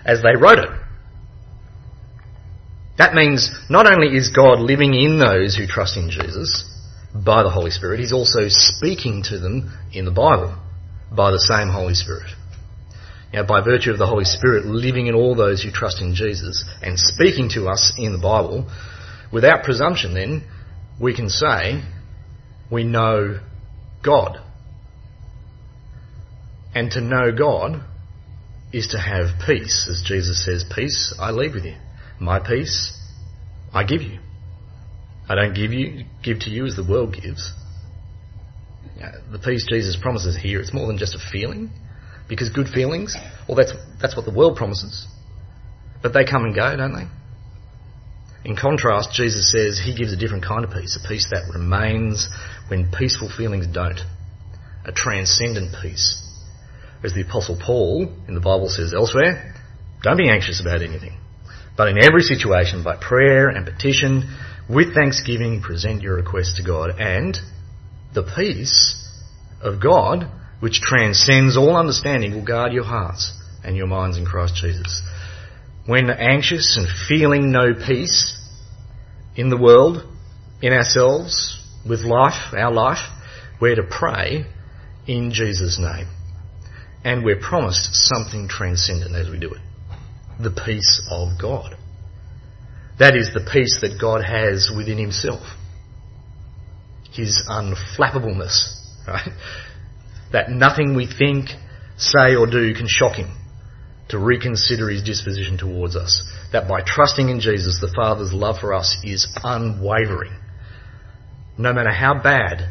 as 0.04 0.26
they 0.26 0.34
wrote 0.34 0.58
it. 0.58 0.74
That 2.96 3.14
means 3.14 3.50
not 3.68 3.90
only 3.90 4.16
is 4.16 4.30
God 4.30 4.60
living 4.60 4.94
in 4.94 5.18
those 5.18 5.56
who 5.56 5.66
trust 5.66 5.96
in 5.96 6.10
Jesus 6.10 6.64
by 7.12 7.42
the 7.42 7.50
Holy 7.50 7.70
Spirit, 7.70 8.00
He's 8.00 8.12
also 8.12 8.48
speaking 8.48 9.24
to 9.30 9.38
them 9.38 9.76
in 9.92 10.04
the 10.04 10.12
Bible 10.12 10.56
by 11.10 11.30
the 11.30 11.40
same 11.40 11.68
Holy 11.68 11.94
Spirit. 11.94 12.30
Now, 13.32 13.44
by 13.44 13.62
virtue 13.62 13.90
of 13.90 13.98
the 13.98 14.06
Holy 14.06 14.24
Spirit 14.24 14.64
living 14.64 15.08
in 15.08 15.14
all 15.16 15.34
those 15.34 15.60
who 15.60 15.72
trust 15.72 16.00
in 16.00 16.14
Jesus 16.14 16.64
and 16.82 16.98
speaking 16.98 17.48
to 17.54 17.66
us 17.66 17.92
in 17.98 18.12
the 18.12 18.18
Bible, 18.18 18.70
without 19.32 19.64
presumption, 19.64 20.14
then, 20.14 20.44
we 21.00 21.16
can 21.16 21.28
say 21.28 21.82
we 22.70 22.84
know 22.84 23.40
God. 24.04 24.38
And 26.76 26.92
to 26.92 27.00
know 27.00 27.32
God 27.36 27.82
is 28.72 28.88
to 28.88 28.98
have 28.98 29.40
peace, 29.44 29.88
as 29.90 30.02
Jesus 30.06 30.44
says, 30.44 30.64
Peace 30.72 31.12
I 31.18 31.32
leave 31.32 31.54
with 31.54 31.64
you. 31.64 31.76
My 32.20 32.38
peace 32.38 32.98
I 33.72 33.84
give 33.84 34.02
you. 34.02 34.20
I 35.28 35.34
don't 35.34 35.54
give 35.54 35.72
you 35.72 36.04
give 36.22 36.40
to 36.40 36.50
you 36.50 36.66
as 36.66 36.76
the 36.76 36.86
world 36.88 37.14
gives. 37.20 37.52
The 39.30 39.38
peace 39.38 39.66
Jesus 39.68 39.96
promises 40.00 40.36
here, 40.36 40.60
it's 40.60 40.72
more 40.72 40.86
than 40.86 40.98
just 40.98 41.14
a 41.14 41.18
feeling. 41.32 41.70
Because 42.28 42.48
good 42.50 42.68
feelings, 42.68 43.16
well, 43.48 43.56
that's, 43.56 43.72
that's 44.00 44.16
what 44.16 44.24
the 44.24 44.32
world 44.32 44.56
promises. 44.56 45.06
But 46.02 46.12
they 46.14 46.24
come 46.24 46.44
and 46.44 46.54
go, 46.54 46.76
don't 46.76 46.94
they? 46.94 47.06
In 48.48 48.56
contrast, 48.56 49.12
Jesus 49.12 49.50
says 49.50 49.80
he 49.82 49.94
gives 49.94 50.12
a 50.12 50.16
different 50.16 50.44
kind 50.44 50.64
of 50.64 50.70
peace, 50.70 50.98
a 51.02 51.08
peace 51.08 51.28
that 51.30 51.50
remains 51.52 52.28
when 52.68 52.90
peaceful 52.90 53.30
feelings 53.34 53.66
don't. 53.66 54.00
A 54.84 54.92
transcendent 54.92 55.74
peace. 55.82 56.22
As 57.02 57.14
the 57.14 57.22
Apostle 57.22 57.58
Paul 57.60 58.08
in 58.28 58.34
the 58.34 58.40
Bible 58.40 58.68
says 58.68 58.94
elsewhere, 58.94 59.54
don't 60.02 60.18
be 60.18 60.28
anxious 60.28 60.60
about 60.60 60.82
anything. 60.82 61.18
But 61.76 61.88
in 61.88 61.98
every 61.98 62.22
situation, 62.22 62.84
by 62.84 62.96
prayer 62.96 63.48
and 63.48 63.66
petition, 63.66 64.36
with 64.68 64.94
thanksgiving, 64.94 65.60
present 65.60 66.02
your 66.02 66.16
request 66.16 66.56
to 66.56 66.62
God, 66.62 66.98
and 66.98 67.36
the 68.14 68.22
peace 68.22 68.96
of 69.60 69.82
God, 69.82 70.30
which 70.60 70.80
transcends 70.80 71.56
all 71.56 71.76
understanding, 71.76 72.34
will 72.34 72.44
guard 72.44 72.72
your 72.72 72.84
hearts 72.84 73.32
and 73.64 73.76
your 73.76 73.86
minds 73.86 74.16
in 74.16 74.24
Christ 74.24 74.54
Jesus. 74.54 75.02
When 75.86 76.08
anxious 76.10 76.76
and 76.76 76.86
feeling 77.08 77.50
no 77.50 77.74
peace 77.74 78.40
in 79.36 79.50
the 79.50 79.60
world, 79.60 80.02
in 80.62 80.72
ourselves, 80.72 81.60
with 81.86 82.00
life, 82.00 82.54
our 82.54 82.72
life, 82.72 83.00
we're 83.60 83.74
to 83.74 83.82
pray 83.82 84.46
in 85.06 85.32
Jesus' 85.32 85.78
name. 85.78 86.06
And 87.04 87.22
we're 87.24 87.40
promised 87.40 87.90
something 87.92 88.48
transcendent 88.48 89.14
as 89.14 89.28
we 89.28 89.38
do 89.38 89.50
it. 89.50 89.60
The 90.40 90.50
peace 90.50 91.02
of 91.10 91.40
God. 91.40 91.76
That 92.98 93.16
is 93.16 93.30
the 93.34 93.48
peace 93.52 93.78
that 93.80 93.98
God 94.00 94.24
has 94.24 94.70
within 94.74 94.98
himself. 94.98 95.42
His 97.12 97.42
unflappableness, 97.48 98.80
right? 99.06 99.30
that 100.32 100.50
nothing 100.50 100.96
we 100.96 101.06
think, 101.06 101.48
say, 101.96 102.34
or 102.34 102.46
do 102.46 102.74
can 102.74 102.86
shock 102.88 103.16
him 103.16 103.36
to 104.08 104.18
reconsider 104.18 104.90
his 104.90 105.02
disposition 105.02 105.56
towards 105.56 105.96
us. 105.96 106.28
That 106.52 106.68
by 106.68 106.82
trusting 106.84 107.28
in 107.28 107.40
Jesus, 107.40 107.78
the 107.80 107.92
Father's 107.94 108.32
love 108.32 108.56
for 108.60 108.74
us 108.74 108.96
is 109.02 109.26
unwavering. 109.42 110.36
No 111.56 111.72
matter 111.72 111.92
how 111.92 112.20
bad 112.20 112.68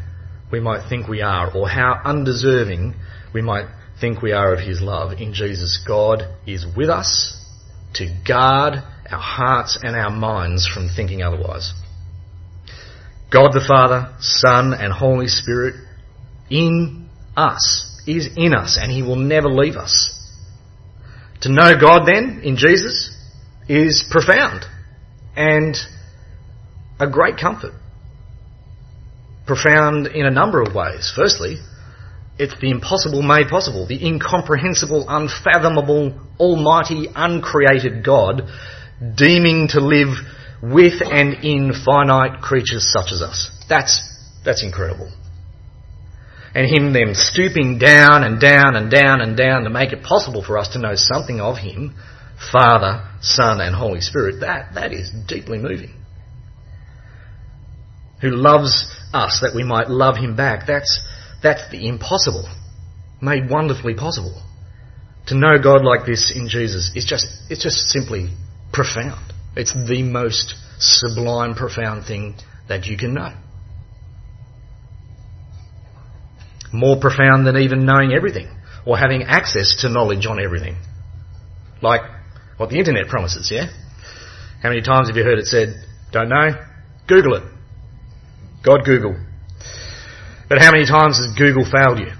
we 0.52 0.60
might 0.60 0.88
think 0.88 1.08
we 1.08 1.22
are, 1.22 1.50
or 1.54 1.68
how 1.68 2.00
undeserving 2.04 2.94
we 3.32 3.42
might 3.42 3.66
think 4.00 4.22
we 4.22 4.32
are 4.32 4.52
of 4.52 4.60
his 4.60 4.80
love, 4.80 5.12
in 5.18 5.32
Jesus, 5.32 5.82
God 5.86 6.22
is 6.46 6.66
with 6.76 6.90
us 6.90 7.43
to 7.94 8.06
guard 8.26 8.74
our 9.10 9.20
hearts 9.20 9.78
and 9.82 9.96
our 9.96 10.10
minds 10.10 10.66
from 10.66 10.88
thinking 10.88 11.22
otherwise. 11.22 11.72
God 13.32 13.52
the 13.52 13.64
Father, 13.66 14.14
Son, 14.20 14.74
and 14.74 14.92
Holy 14.92 15.26
Spirit 15.26 15.74
in 16.50 17.08
us, 17.36 18.02
is 18.06 18.28
in 18.36 18.54
us, 18.54 18.78
and 18.80 18.92
He 18.92 19.02
will 19.02 19.16
never 19.16 19.48
leave 19.48 19.76
us. 19.76 20.20
To 21.42 21.52
know 21.52 21.72
God 21.78 22.06
then, 22.06 22.42
in 22.44 22.56
Jesus, 22.56 23.14
is 23.68 24.04
profound 24.10 24.64
and 25.36 25.76
a 27.00 27.08
great 27.08 27.36
comfort. 27.36 27.72
Profound 29.46 30.06
in 30.06 30.26
a 30.26 30.30
number 30.30 30.62
of 30.62 30.74
ways. 30.74 31.12
Firstly, 31.14 31.58
it's 32.38 32.58
the 32.60 32.70
impossible 32.70 33.22
made 33.22 33.48
possible, 33.48 33.86
the 33.86 34.04
incomprehensible, 34.04 35.06
unfathomable, 35.08 36.18
almighty, 36.38 37.08
uncreated 37.14 38.04
God 38.04 38.42
deeming 39.16 39.68
to 39.68 39.80
live 39.80 40.16
with 40.62 41.02
and 41.02 41.44
in 41.44 41.72
finite 41.84 42.40
creatures 42.40 42.90
such 42.90 43.12
as 43.12 43.22
us. 43.22 43.50
That's, 43.68 44.02
that's 44.44 44.62
incredible 44.64 45.12
and 46.54 46.72
him 46.72 46.92
then 46.92 47.14
stooping 47.14 47.78
down 47.78 48.22
and 48.22 48.40
down 48.40 48.76
and 48.76 48.90
down 48.90 49.20
and 49.20 49.36
down 49.36 49.64
to 49.64 49.70
make 49.70 49.92
it 49.92 50.02
possible 50.02 50.42
for 50.42 50.56
us 50.56 50.68
to 50.68 50.78
know 50.78 50.94
something 50.94 51.40
of 51.40 51.58
him, 51.58 51.96
Father, 52.52 53.08
Son 53.20 53.60
and 53.60 53.74
Holy 53.74 54.00
Spirit, 54.00 54.40
that, 54.40 54.74
that 54.74 54.92
is 54.92 55.10
deeply 55.26 55.58
moving. 55.58 55.94
Who 58.20 58.30
loves 58.30 58.86
us 59.12 59.40
that 59.42 59.54
we 59.54 59.64
might 59.64 59.90
love 59.90 60.16
him 60.16 60.36
back, 60.36 60.66
that's, 60.66 61.02
that's 61.44 61.70
the 61.70 61.86
impossible, 61.86 62.48
made 63.22 63.48
wonderfully 63.48 63.94
possible. 63.94 64.42
To 65.28 65.36
know 65.36 65.62
God 65.62 65.84
like 65.84 66.04
this 66.04 66.32
in 66.34 66.48
Jesus 66.48 66.90
is 66.96 67.04
just, 67.04 67.28
it's 67.48 67.62
just 67.62 67.88
simply 67.88 68.30
profound. 68.72 69.32
It's 69.56 69.72
the 69.72 70.02
most 70.02 70.56
sublime, 70.78 71.54
profound 71.54 72.06
thing 72.06 72.34
that 72.68 72.86
you 72.86 72.96
can 72.96 73.14
know. 73.14 73.32
more 76.74 76.98
profound 76.98 77.46
than 77.46 77.56
even 77.56 77.86
knowing 77.86 78.12
everything 78.12 78.48
or 78.84 78.98
having 78.98 79.22
access 79.22 79.76
to 79.80 79.88
knowledge 79.88 80.26
on 80.26 80.42
everything. 80.42 80.76
Like 81.80 82.02
what 82.56 82.70
the 82.70 82.78
internet 82.78 83.06
promises, 83.08 83.50
yeah? 83.50 83.66
How 84.62 84.70
many 84.70 84.82
times 84.82 85.08
have 85.08 85.16
you 85.16 85.24
heard 85.24 85.38
it 85.38 85.46
said, 85.46 85.68
don't 86.12 86.28
know? 86.28 86.50
Google 87.06 87.34
it. 87.36 87.42
God 88.64 88.84
Google. 88.84 89.16
But 90.54 90.62
how 90.62 90.70
many 90.70 90.86
times 90.86 91.18
has 91.18 91.34
Google 91.34 91.64
failed 91.68 91.98
you? 91.98 92.12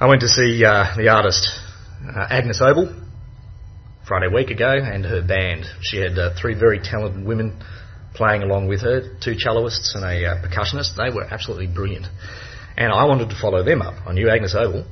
I 0.00 0.08
went 0.08 0.22
to 0.22 0.28
see 0.28 0.64
uh, 0.64 0.96
the 0.96 1.10
artist 1.10 1.50
uh, 2.02 2.28
Agnes 2.30 2.62
Obel 2.62 3.06
Friday 4.08 4.28
week 4.34 4.48
ago 4.48 4.72
and 4.72 5.04
her 5.04 5.20
band. 5.20 5.66
She 5.82 5.98
had 5.98 6.18
uh, 6.18 6.30
three 6.34 6.54
very 6.58 6.78
talented 6.78 7.26
women 7.26 7.62
playing 8.14 8.42
along 8.42 8.68
with 8.68 8.80
her, 8.80 9.02
two 9.20 9.32
celloists 9.32 9.94
and 9.94 10.02
a 10.02 10.30
uh, 10.30 10.42
percussionist. 10.42 10.96
They 10.96 11.14
were 11.14 11.24
absolutely 11.24 11.66
brilliant. 11.66 12.06
And 12.78 12.90
I 12.90 13.04
wanted 13.04 13.28
to 13.28 13.36
follow 13.38 13.62
them 13.62 13.82
up. 13.82 14.06
I 14.06 14.14
knew 14.14 14.30
Agnes 14.30 14.54
Obel, 14.54 14.86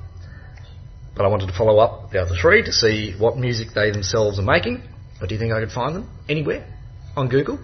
but 1.16 1.24
I 1.24 1.28
wanted 1.28 1.46
to 1.46 1.56
follow 1.56 1.78
up 1.78 2.10
the 2.10 2.20
other 2.20 2.34
three 2.38 2.62
to 2.62 2.72
see 2.72 3.14
what 3.18 3.38
music 3.38 3.68
they 3.74 3.90
themselves 3.90 4.38
are 4.38 4.42
making. 4.42 4.82
But 5.18 5.30
do 5.30 5.34
you 5.34 5.40
think 5.40 5.50
I 5.50 5.60
could 5.60 5.72
find 5.72 5.96
them 5.96 6.10
anywhere 6.28 6.66
on 7.16 7.30
Google? 7.30 7.58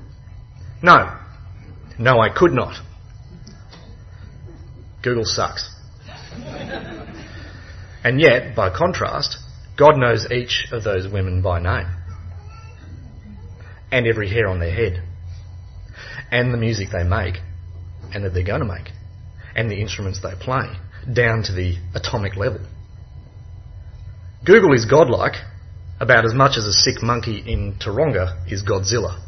No. 0.83 1.21
No, 1.99 2.19
I 2.19 2.31
could 2.31 2.53
not. 2.53 2.83
Google 5.05 5.25
sucks. 5.27 5.71
and 8.03 8.19
yet, 8.19 8.57
by 8.57 8.71
contrast, 8.75 9.37
God 9.77 9.99
knows 9.99 10.27
each 10.33 10.69
of 10.73 10.83
those 10.83 11.07
women 11.07 11.43
by 11.43 11.61
name 11.61 11.87
and 13.93 14.07
every 14.07 14.31
hair 14.31 14.49
on 14.49 14.61
their 14.61 14.75
head 14.75 15.03
and 16.31 16.53
the 16.53 16.59
music 16.59 16.88
they 16.90 17.05
make 17.05 17.37
and 18.12 18.25
that 18.25 18.33
they're 18.33 18.43
going 18.43 18.61
to 18.61 18.67
make 18.67 18.88
and 19.55 19.71
the 19.71 19.81
instruments 19.81 20.21
they 20.23 20.33
play 20.40 20.73
down 21.12 21.43
to 21.43 21.53
the 21.53 21.77
atomic 21.95 22.35
level. 22.37 22.61
Google 24.45 24.73
is 24.73 24.87
godlike 24.87 25.35
about 26.01 26.25
as 26.25 26.35
much 26.35 26.57
as 26.57 26.64
a 26.64 26.73
sick 26.73 27.03
monkey 27.03 27.43
in 27.47 27.75
Taronga 27.75 28.51
is 28.51 28.62
Godzilla. 28.62 29.21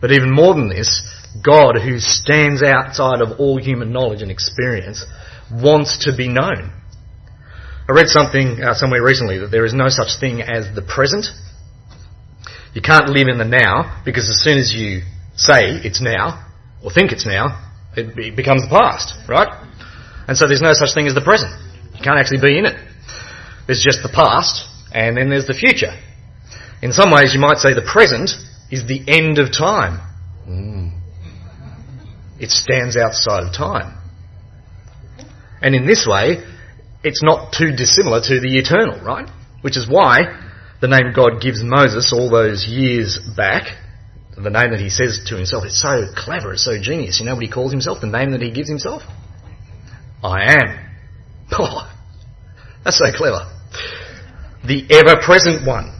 But 0.00 0.10
even 0.12 0.34
more 0.34 0.54
than 0.54 0.68
this, 0.68 1.02
God, 1.42 1.76
who 1.82 1.98
stands 1.98 2.62
outside 2.62 3.20
of 3.20 3.40
all 3.40 3.60
human 3.60 3.92
knowledge 3.92 4.22
and 4.22 4.30
experience, 4.30 5.04
wants 5.50 6.04
to 6.04 6.16
be 6.16 6.28
known. 6.28 6.72
I 7.88 7.92
read 7.92 8.08
something 8.08 8.62
uh, 8.62 8.74
somewhere 8.74 9.02
recently 9.02 9.38
that 9.38 9.50
there 9.50 9.64
is 9.64 9.74
no 9.74 9.88
such 9.88 10.18
thing 10.20 10.40
as 10.40 10.74
the 10.74 10.82
present 10.82 11.26
you 12.74 12.82
can't 12.82 13.08
live 13.08 13.28
in 13.28 13.38
the 13.38 13.44
now 13.44 14.02
because 14.04 14.28
as 14.28 14.42
soon 14.42 14.58
as 14.58 14.74
you 14.74 15.02
say 15.36 15.78
it's 15.86 16.02
now 16.02 16.44
or 16.82 16.90
think 16.90 17.12
it's 17.12 17.24
now, 17.24 17.70
it 17.96 18.36
becomes 18.36 18.62
the 18.62 18.68
past, 18.68 19.14
right? 19.28 19.48
And 20.26 20.36
so 20.36 20.48
there's 20.48 20.60
no 20.60 20.74
such 20.74 20.92
thing 20.92 21.06
as 21.06 21.14
the 21.14 21.22
present. 21.22 21.54
You 21.94 22.02
can't 22.02 22.18
actually 22.18 22.42
be 22.42 22.58
in 22.58 22.66
it. 22.66 22.74
There's 23.66 23.80
just 23.80 24.02
the 24.02 24.10
past 24.12 24.66
and 24.92 25.16
then 25.16 25.30
there's 25.30 25.46
the 25.46 25.54
future. 25.54 25.94
In 26.82 26.92
some 26.92 27.12
ways, 27.12 27.32
you 27.32 27.40
might 27.40 27.58
say 27.58 27.72
the 27.72 27.86
present 27.86 28.30
is 28.70 28.86
the 28.86 29.00
end 29.06 29.38
of 29.38 29.52
time. 29.54 30.02
Mm. 30.46 30.98
It 32.38 32.50
stands 32.50 32.96
outside 32.96 33.44
of 33.44 33.54
time. 33.54 33.98
And 35.62 35.74
in 35.74 35.86
this 35.86 36.06
way, 36.08 36.44
it's 37.02 37.22
not 37.22 37.52
too 37.52 37.72
dissimilar 37.76 38.20
to 38.20 38.40
the 38.40 38.58
eternal, 38.58 39.00
right? 39.04 39.28
Which 39.62 39.76
is 39.76 39.88
why 39.88 40.40
the 40.80 40.88
name 40.88 41.12
God 41.14 41.40
gives 41.40 41.62
Moses 41.62 42.12
all 42.12 42.30
those 42.30 42.66
years 42.66 43.18
back, 43.36 43.76
the 44.36 44.50
name 44.50 44.72
that 44.72 44.80
he 44.80 44.90
says 44.90 45.20
to 45.28 45.36
himself, 45.36 45.64
it's 45.64 45.80
so 45.80 46.06
clever, 46.16 46.52
it's 46.52 46.64
so 46.64 46.80
genius. 46.80 47.20
You 47.20 47.26
know 47.26 47.34
what 47.34 47.44
he 47.44 47.50
calls 47.50 47.70
himself? 47.70 48.00
The 48.00 48.08
name 48.08 48.32
that 48.32 48.42
he 48.42 48.50
gives 48.50 48.68
himself? 48.68 49.02
I 50.22 50.54
am. 50.54 50.80
Oh, 51.56 51.88
that's 52.82 52.98
so 52.98 53.12
clever. 53.14 53.46
The 54.66 54.86
ever 54.90 55.20
present 55.22 55.66
one. 55.66 55.94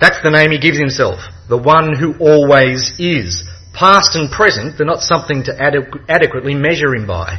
That's 0.00 0.20
the 0.22 0.30
name 0.30 0.50
he 0.50 0.58
gives 0.58 0.78
himself. 0.78 1.20
The 1.48 1.56
one 1.56 1.96
who 1.96 2.18
always 2.18 2.92
is. 2.98 3.48
Past 3.74 4.16
and 4.16 4.30
present, 4.30 4.76
they're 4.76 4.86
not 4.86 5.00
something 5.00 5.44
to 5.44 5.52
adequ- 5.52 6.04
adequately 6.08 6.54
measure 6.54 6.94
him 6.94 7.06
by. 7.06 7.38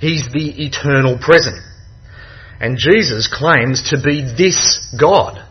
He's 0.00 0.28
the 0.32 0.64
eternal 0.64 1.18
present. 1.18 1.58
And 2.60 2.78
Jesus 2.78 3.28
claims 3.32 3.90
to 3.90 4.00
be 4.02 4.22
this 4.22 4.94
God. 4.98 5.44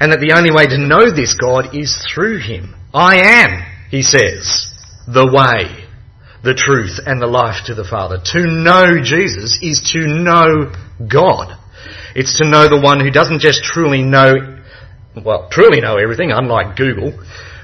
And 0.00 0.12
that 0.12 0.20
the 0.20 0.34
only 0.36 0.50
way 0.50 0.66
to 0.66 0.78
know 0.78 1.14
this 1.14 1.34
God 1.34 1.76
is 1.76 1.94
through 2.12 2.40
him. 2.40 2.74
I 2.92 3.44
am, 3.44 3.62
he 3.90 4.02
says, 4.02 4.68
the 5.06 5.26
way, 5.26 5.86
the 6.42 6.54
truth, 6.54 6.98
and 7.06 7.20
the 7.20 7.26
life 7.26 7.66
to 7.66 7.74
the 7.74 7.84
Father. 7.88 8.18
To 8.32 8.46
know 8.46 9.02
Jesus 9.02 9.58
is 9.62 9.92
to 9.92 10.08
know 10.08 10.72
God. 11.08 11.56
It's 12.14 12.38
to 12.38 12.48
know 12.48 12.68
the 12.68 12.80
one 12.80 13.00
who 13.00 13.10
doesn't 13.10 13.40
just 13.40 13.62
truly 13.62 14.02
know, 14.02 14.60
well, 15.24 15.48
truly 15.50 15.80
know 15.80 15.96
everything, 15.96 16.32
unlike 16.32 16.76
Google, 16.76 17.12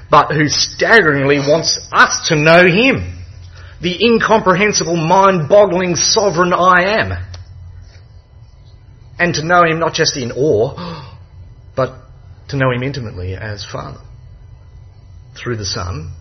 but 0.09 0.31
who 0.31 0.47
staggeringly 0.47 1.39
wants 1.39 1.79
us 1.91 2.29
to 2.29 2.35
know 2.35 2.65
him. 2.65 3.15
The 3.81 4.03
incomprehensible, 4.03 4.95
mind-boggling, 4.95 5.95
sovereign 5.95 6.53
I 6.53 6.99
am. 6.99 7.25
And 9.17 9.33
to 9.35 9.45
know 9.45 9.63
him 9.63 9.79
not 9.79 9.93
just 9.93 10.17
in 10.17 10.31
awe, 10.31 11.17
but 11.75 11.93
to 12.49 12.57
know 12.57 12.71
him 12.71 12.83
intimately 12.83 13.35
as 13.35 13.65
Father. 13.65 14.01
Through 15.41 15.57
the 15.57 15.65
Son, 15.65 16.13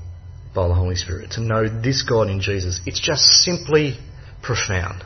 by 0.55 0.69
the 0.69 0.75
Holy 0.75 0.97
Spirit. 0.97 1.33
To 1.33 1.41
know 1.41 1.69
this 1.69 2.03
God 2.03 2.29
in 2.29 2.41
Jesus, 2.41 2.81
it's 2.87 3.01
just 3.01 3.23
simply 3.23 3.99
profound. 4.43 5.05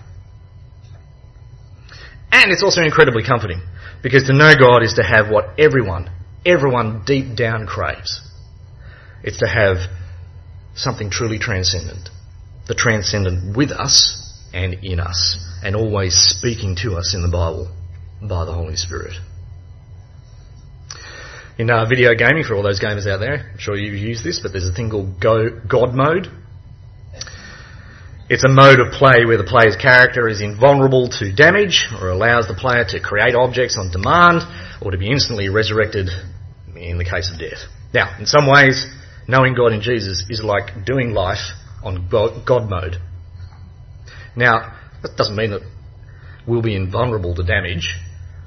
And 2.33 2.51
it's 2.51 2.63
also 2.63 2.83
incredibly 2.83 3.23
comforting 3.23 3.61
because 4.03 4.25
to 4.25 4.33
know 4.33 4.53
God 4.59 4.83
is 4.83 4.95
to 4.95 5.03
have 5.03 5.29
what 5.29 5.59
everyone, 5.59 6.11
everyone 6.45 7.05
deep 7.05 7.37
down 7.37 7.67
craves. 7.67 8.21
It's 9.23 9.39
to 9.39 9.47
have 9.47 9.77
something 10.75 11.11
truly 11.11 11.39
transcendent. 11.39 12.09
The 12.67 12.75
transcendent 12.75 13.57
with 13.57 13.71
us 13.71 14.19
and 14.53 14.75
in 14.85 15.01
us 15.01 15.39
and 15.63 15.77
always 15.77 16.15
speaking 16.15 16.77
to 16.83 16.95
us 16.97 17.15
in 17.15 17.23
the 17.23 17.29
Bible 17.29 17.75
by 18.21 18.45
the 18.45 18.53
Holy 18.53 18.77
Spirit. 18.77 19.15
In 21.59 21.71
uh, 21.71 21.87
video 21.87 22.15
gaming, 22.15 22.45
for 22.45 22.55
all 22.55 22.63
those 22.63 22.81
gamers 22.81 23.07
out 23.07 23.19
there, 23.19 23.51
I'm 23.53 23.59
sure 23.59 23.77
you've 23.77 23.95
used 23.95 24.25
this, 24.25 24.41
but 24.41 24.53
there's 24.53 24.67
a 24.67 24.73
thing 24.73 24.91
called 24.91 25.21
Go 25.21 25.51
God 25.69 25.95
Mode. 25.95 26.29
It's 28.29 28.45
a 28.45 28.49
mode 28.49 28.81
of 28.81 28.93
play 28.93 29.27
where 29.27 29.37
the 29.37 29.45
player's 29.45 29.77
character 29.77 30.29
is 30.29 30.41
invulnerable 30.41 31.11
to 31.21 31.33
damage 31.35 31.89
or 32.01 32.09
allows 32.09 32.49
the 32.49 32.55
player 32.55 32.85
to 32.89 33.01
create 33.01 33.35
objects 33.35 33.77
on 33.77 33.91
demand 33.91 34.41
or 34.81 34.91
to 34.91 34.97
be 34.97 35.11
instantly 35.11 35.51
resurrected 35.51 36.09
in 36.75 36.97
the 36.97 37.05
case 37.05 37.31
of 37.31 37.39
death. 37.39 37.69
Now, 37.93 38.17
in 38.19 38.25
some 38.25 38.49
ways, 38.49 38.87
knowing 39.29 39.55
God 39.55 39.73
in 39.73 39.81
Jesus 39.81 40.25
is 40.29 40.43
like 40.43 40.85
doing 40.85 41.13
life 41.13 41.53
on 41.83 42.09
God 42.11 42.69
mode. 42.69 42.97
Now, 44.37 44.79
that 45.03 45.17
doesn't 45.17 45.37
mean 45.37 45.51
that 45.51 45.63
we'll 46.47 46.63
be 46.63 46.77
invulnerable 46.77 47.35
to 47.35 47.43
damage 47.43 47.97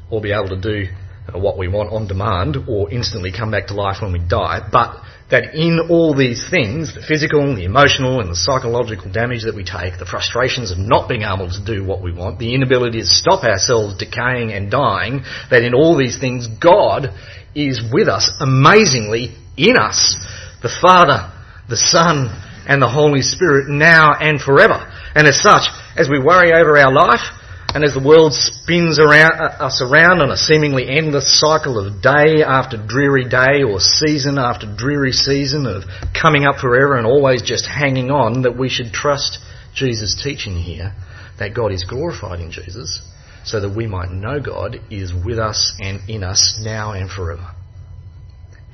or 0.09 0.21
be 0.21 0.31
able 0.31 0.49
to 0.49 0.61
do 0.61 0.85
uh, 1.27 1.39
what 1.39 1.57
we 1.57 1.67
want 1.67 1.91
on 1.91 2.07
demand 2.07 2.57
or 2.67 2.91
instantly 2.91 3.31
come 3.31 3.51
back 3.51 3.67
to 3.67 3.73
life 3.73 3.97
when 4.01 4.13
we 4.13 4.19
die, 4.19 4.67
but 4.71 5.01
that 5.31 5.55
in 5.55 5.87
all 5.89 6.15
these 6.15 6.47
things, 6.51 6.93
the 6.93 7.01
physical, 7.01 7.55
the 7.55 7.65
emotional 7.65 8.19
and 8.19 8.29
the 8.29 8.35
psychological 8.35 9.11
damage 9.11 9.43
that 9.43 9.55
we 9.55 9.63
take, 9.63 9.97
the 9.97 10.05
frustrations 10.05 10.71
of 10.71 10.77
not 10.77 11.09
being 11.09 11.23
able 11.23 11.49
to 11.49 11.65
do 11.65 11.83
what 11.83 12.03
we 12.03 12.13
want, 12.13 12.37
the 12.37 12.53
inability 12.53 12.99
to 12.99 13.07
stop 13.07 13.43
ourselves 13.43 13.97
decaying 13.97 14.53
and 14.53 14.69
dying, 14.69 15.23
that 15.49 15.63
in 15.63 15.73
all 15.73 15.97
these 15.97 16.19
things 16.19 16.47
God 16.47 17.09
is 17.55 17.81
with 17.91 18.07
us 18.07 18.29
amazingly 18.39 19.33
in 19.57 19.77
us. 19.77 20.15
The 20.65 20.81
Father, 20.81 21.31
the 21.69 21.77
Son 21.77 22.33
and 22.67 22.81
the 22.81 22.89
Holy 22.89 23.21
Spirit 23.21 23.69
now 23.69 24.17
and 24.17 24.41
forever. 24.41 24.81
And 25.13 25.27
as 25.27 25.39
such, 25.39 25.69
as 25.95 26.09
we 26.09 26.17
worry 26.17 26.53
over 26.53 26.75
our 26.75 26.91
life, 26.91 27.21
and 27.75 27.83
as 27.83 27.93
the 27.93 28.01
world 28.01 28.33
spins 28.33 28.97
around, 28.97 29.33
uh, 29.33 29.61
us 29.61 29.79
around 29.85 30.23
on 30.23 30.31
a 30.31 30.35
seemingly 30.35 30.89
endless 30.89 31.39
cycle 31.39 31.77
of 31.77 32.01
day 32.01 32.41
after 32.41 32.77
dreary 32.81 33.29
day 33.29 33.61
or 33.61 33.79
season 33.79 34.39
after 34.39 34.65
dreary 34.65 35.11
season 35.11 35.67
of 35.67 35.83
coming 36.19 36.45
up 36.45 36.57
forever 36.57 36.97
and 36.97 37.05
always 37.05 37.43
just 37.43 37.67
hanging 37.67 38.09
on, 38.09 38.41
that 38.41 38.57
we 38.57 38.67
should 38.67 38.91
trust 38.91 39.37
Jesus' 39.75 40.19
teaching 40.23 40.55
here 40.57 40.95
that 41.37 41.53
God 41.53 41.71
is 41.71 41.83
glorified 41.83 42.39
in 42.39 42.49
Jesus 42.49 43.03
so 43.43 43.59
that 43.61 43.75
we 43.75 43.85
might 43.85 44.09
know 44.09 44.39
God 44.39 44.79
is 44.89 45.13
with 45.13 45.37
us 45.37 45.77
and 45.79 46.09
in 46.09 46.23
us 46.23 46.59
now 46.59 46.93
and 46.93 47.07
forever. 47.07 47.54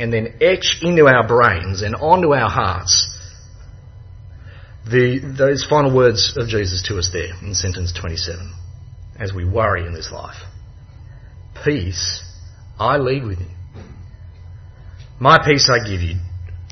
And 0.02 0.12
then 0.12 0.40
etch 0.42 0.80
into 0.82 1.06
our 1.06 1.28
brains 1.28 1.84
and 1.84 1.96
onto 1.96 2.34
our 2.34 2.50
hearts 2.50 3.08
the, 4.84 5.20
those 5.38 5.64
final 5.70 5.96
words 5.96 6.34
of 6.38 6.48
Jesus 6.48 6.84
to 6.88 6.98
us 6.98 7.12
there 7.14 7.34
in 7.42 7.54
sentence 7.54 7.94
27 7.94 8.52
as 9.20 9.32
we 9.32 9.46
worry 9.46 9.86
in 9.86 9.94
this 9.94 10.12
life. 10.12 10.38
Peace 11.64 12.24
I 12.80 12.98
leave 12.98 13.24
with 13.24 13.40
you. 13.40 13.46
My 15.20 15.38
peace 15.46 15.70
I 15.70 15.88
give 15.88 16.02
you. 16.02 16.16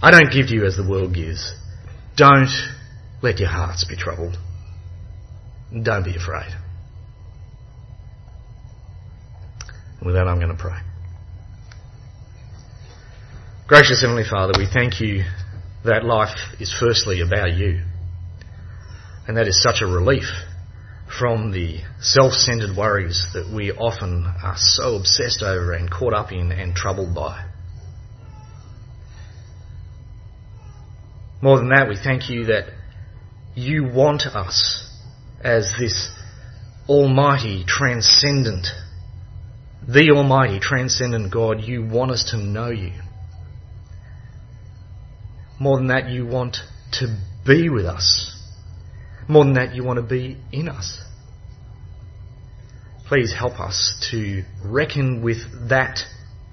I 0.02 0.10
don't 0.10 0.32
give 0.34 0.48
to 0.48 0.56
you 0.56 0.66
as 0.66 0.76
the 0.76 0.88
world 0.88 1.14
gives. 1.14 1.54
Don't 2.18 2.50
let 3.22 3.40
your 3.40 3.50
hearts 3.50 3.86
be 3.86 3.96
troubled. 3.96 4.38
Don't 5.72 6.04
be 6.04 6.16
afraid. 6.16 6.52
With 10.04 10.16
that, 10.16 10.28
I'm 10.28 10.40
going 10.40 10.56
to 10.56 10.60
pray. 10.60 10.80
Gracious 13.70 14.02
Heavenly 14.02 14.24
Father, 14.28 14.54
we 14.58 14.66
thank 14.66 15.00
you 15.00 15.24
that 15.86 16.04
life 16.04 16.36
is 16.60 16.76
firstly 16.80 17.22
about 17.22 17.54
you. 17.54 17.84
And 19.28 19.38
that 19.38 19.48
is 19.48 19.62
such 19.62 19.84
a 19.84 19.86
relief 19.86 20.24
from 21.20 21.52
the 21.52 21.82
self-centered 22.02 22.76
worries 22.76 23.28
that 23.36 23.48
we 23.56 23.72
often 23.72 24.26
are 24.26 24.56
so 24.58 24.96
obsessed 24.96 25.44
over 25.44 25.74
and 25.74 25.88
caught 25.92 26.16
up 26.16 26.32
in 26.32 26.52
and 26.52 26.74
troubled 26.74 27.14
by. 27.14 27.48
More 31.40 31.60
than 31.60 31.70
that, 31.70 31.90
we 31.90 31.96
thank 31.96 32.28
you 32.28 32.46
that 32.46 32.74
you 33.54 33.84
want 33.84 34.24
us 34.24 34.84
as 35.44 35.72
this 35.80 36.10
almighty, 36.88 37.66
transcendent, 37.68 38.66
the 39.88 40.10
almighty, 40.10 40.60
transcendent 40.60 41.32
God, 41.32 41.62
you 41.62 41.86
want 41.86 42.10
us 42.10 42.32
to 42.32 42.38
know 42.38 42.72
you. 42.72 42.94
More 45.60 45.78
than 45.78 45.88
that, 45.88 46.10
you 46.10 46.26
want 46.26 46.58
to 47.00 47.18
be 47.46 47.70
with 47.70 47.86
us 47.86 48.36
more 49.30 49.46
than 49.46 49.54
that, 49.54 49.76
you 49.76 49.84
want 49.84 49.98
to 49.98 50.04
be 50.04 50.38
in 50.52 50.68
us. 50.68 51.00
Please 53.08 53.34
help 53.38 53.60
us 53.60 54.08
to 54.12 54.44
reckon 54.66 55.22
with 55.24 55.70
that 55.70 56.00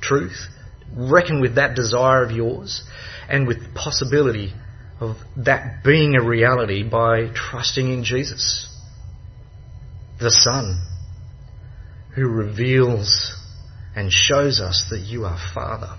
truth, 0.03 0.47
reckon 0.95 1.41
with 1.41 1.55
that 1.55 1.75
desire 1.75 2.23
of 2.23 2.31
yours, 2.31 2.85
and 3.31 3.47
with 3.47 3.63
the 3.63 3.73
possibility 3.75 4.53
of 5.01 5.17
that 5.37 5.83
being 5.85 6.17
a 6.17 6.23
reality 6.23 6.83
by 6.83 7.29
trusting 7.35 7.91
in 7.91 8.05
Jesus, 8.05 8.69
the 10.21 10.31
Son, 10.31 10.87
who 12.15 12.29
reveals 12.29 13.35
and 13.95 14.13
shows 14.13 14.61
us 14.61 14.87
that 14.91 15.01
you 15.01 15.25
are 15.25 15.39
Father, 15.55 15.97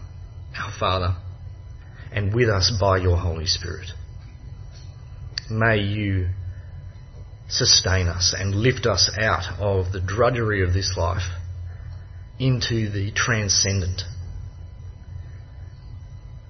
our 0.55 0.71
Father, 0.79 1.17
and 2.17 2.33
with 2.33 2.49
us 2.49 2.75
by 2.81 2.97
your 2.97 3.15
Holy 3.15 3.45
Spirit. 3.45 3.91
May 5.51 5.77
you 5.77 6.29
sustain 7.47 8.07
us 8.07 8.33
and 8.35 8.55
lift 8.55 8.87
us 8.87 9.15
out 9.21 9.59
of 9.59 9.91
the 9.93 10.01
drudgery 10.01 10.63
of 10.63 10.73
this 10.73 10.95
life 10.97 11.29
into 12.39 12.89
the 12.89 13.11
transcendent 13.11 14.01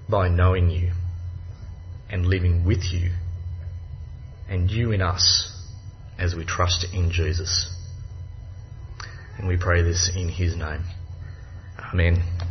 by 0.09 0.30
knowing 0.30 0.70
you 0.70 0.93
and 2.09 2.26
living 2.26 2.63
with 2.63 2.86
you 2.93 3.11
and 4.47 4.72
you 4.72 4.93
in 4.93 5.01
us 5.01 5.51
as 6.18 6.34
we 6.34 6.45
trust 6.45 6.88
in 6.93 7.11
Jesus. 7.11 7.70
And 9.38 9.49
we 9.49 9.57
pray 9.57 9.82
this 9.82 10.09
in 10.15 10.30
his 10.30 10.55
name. 10.55 10.86
Amen. 11.78 12.46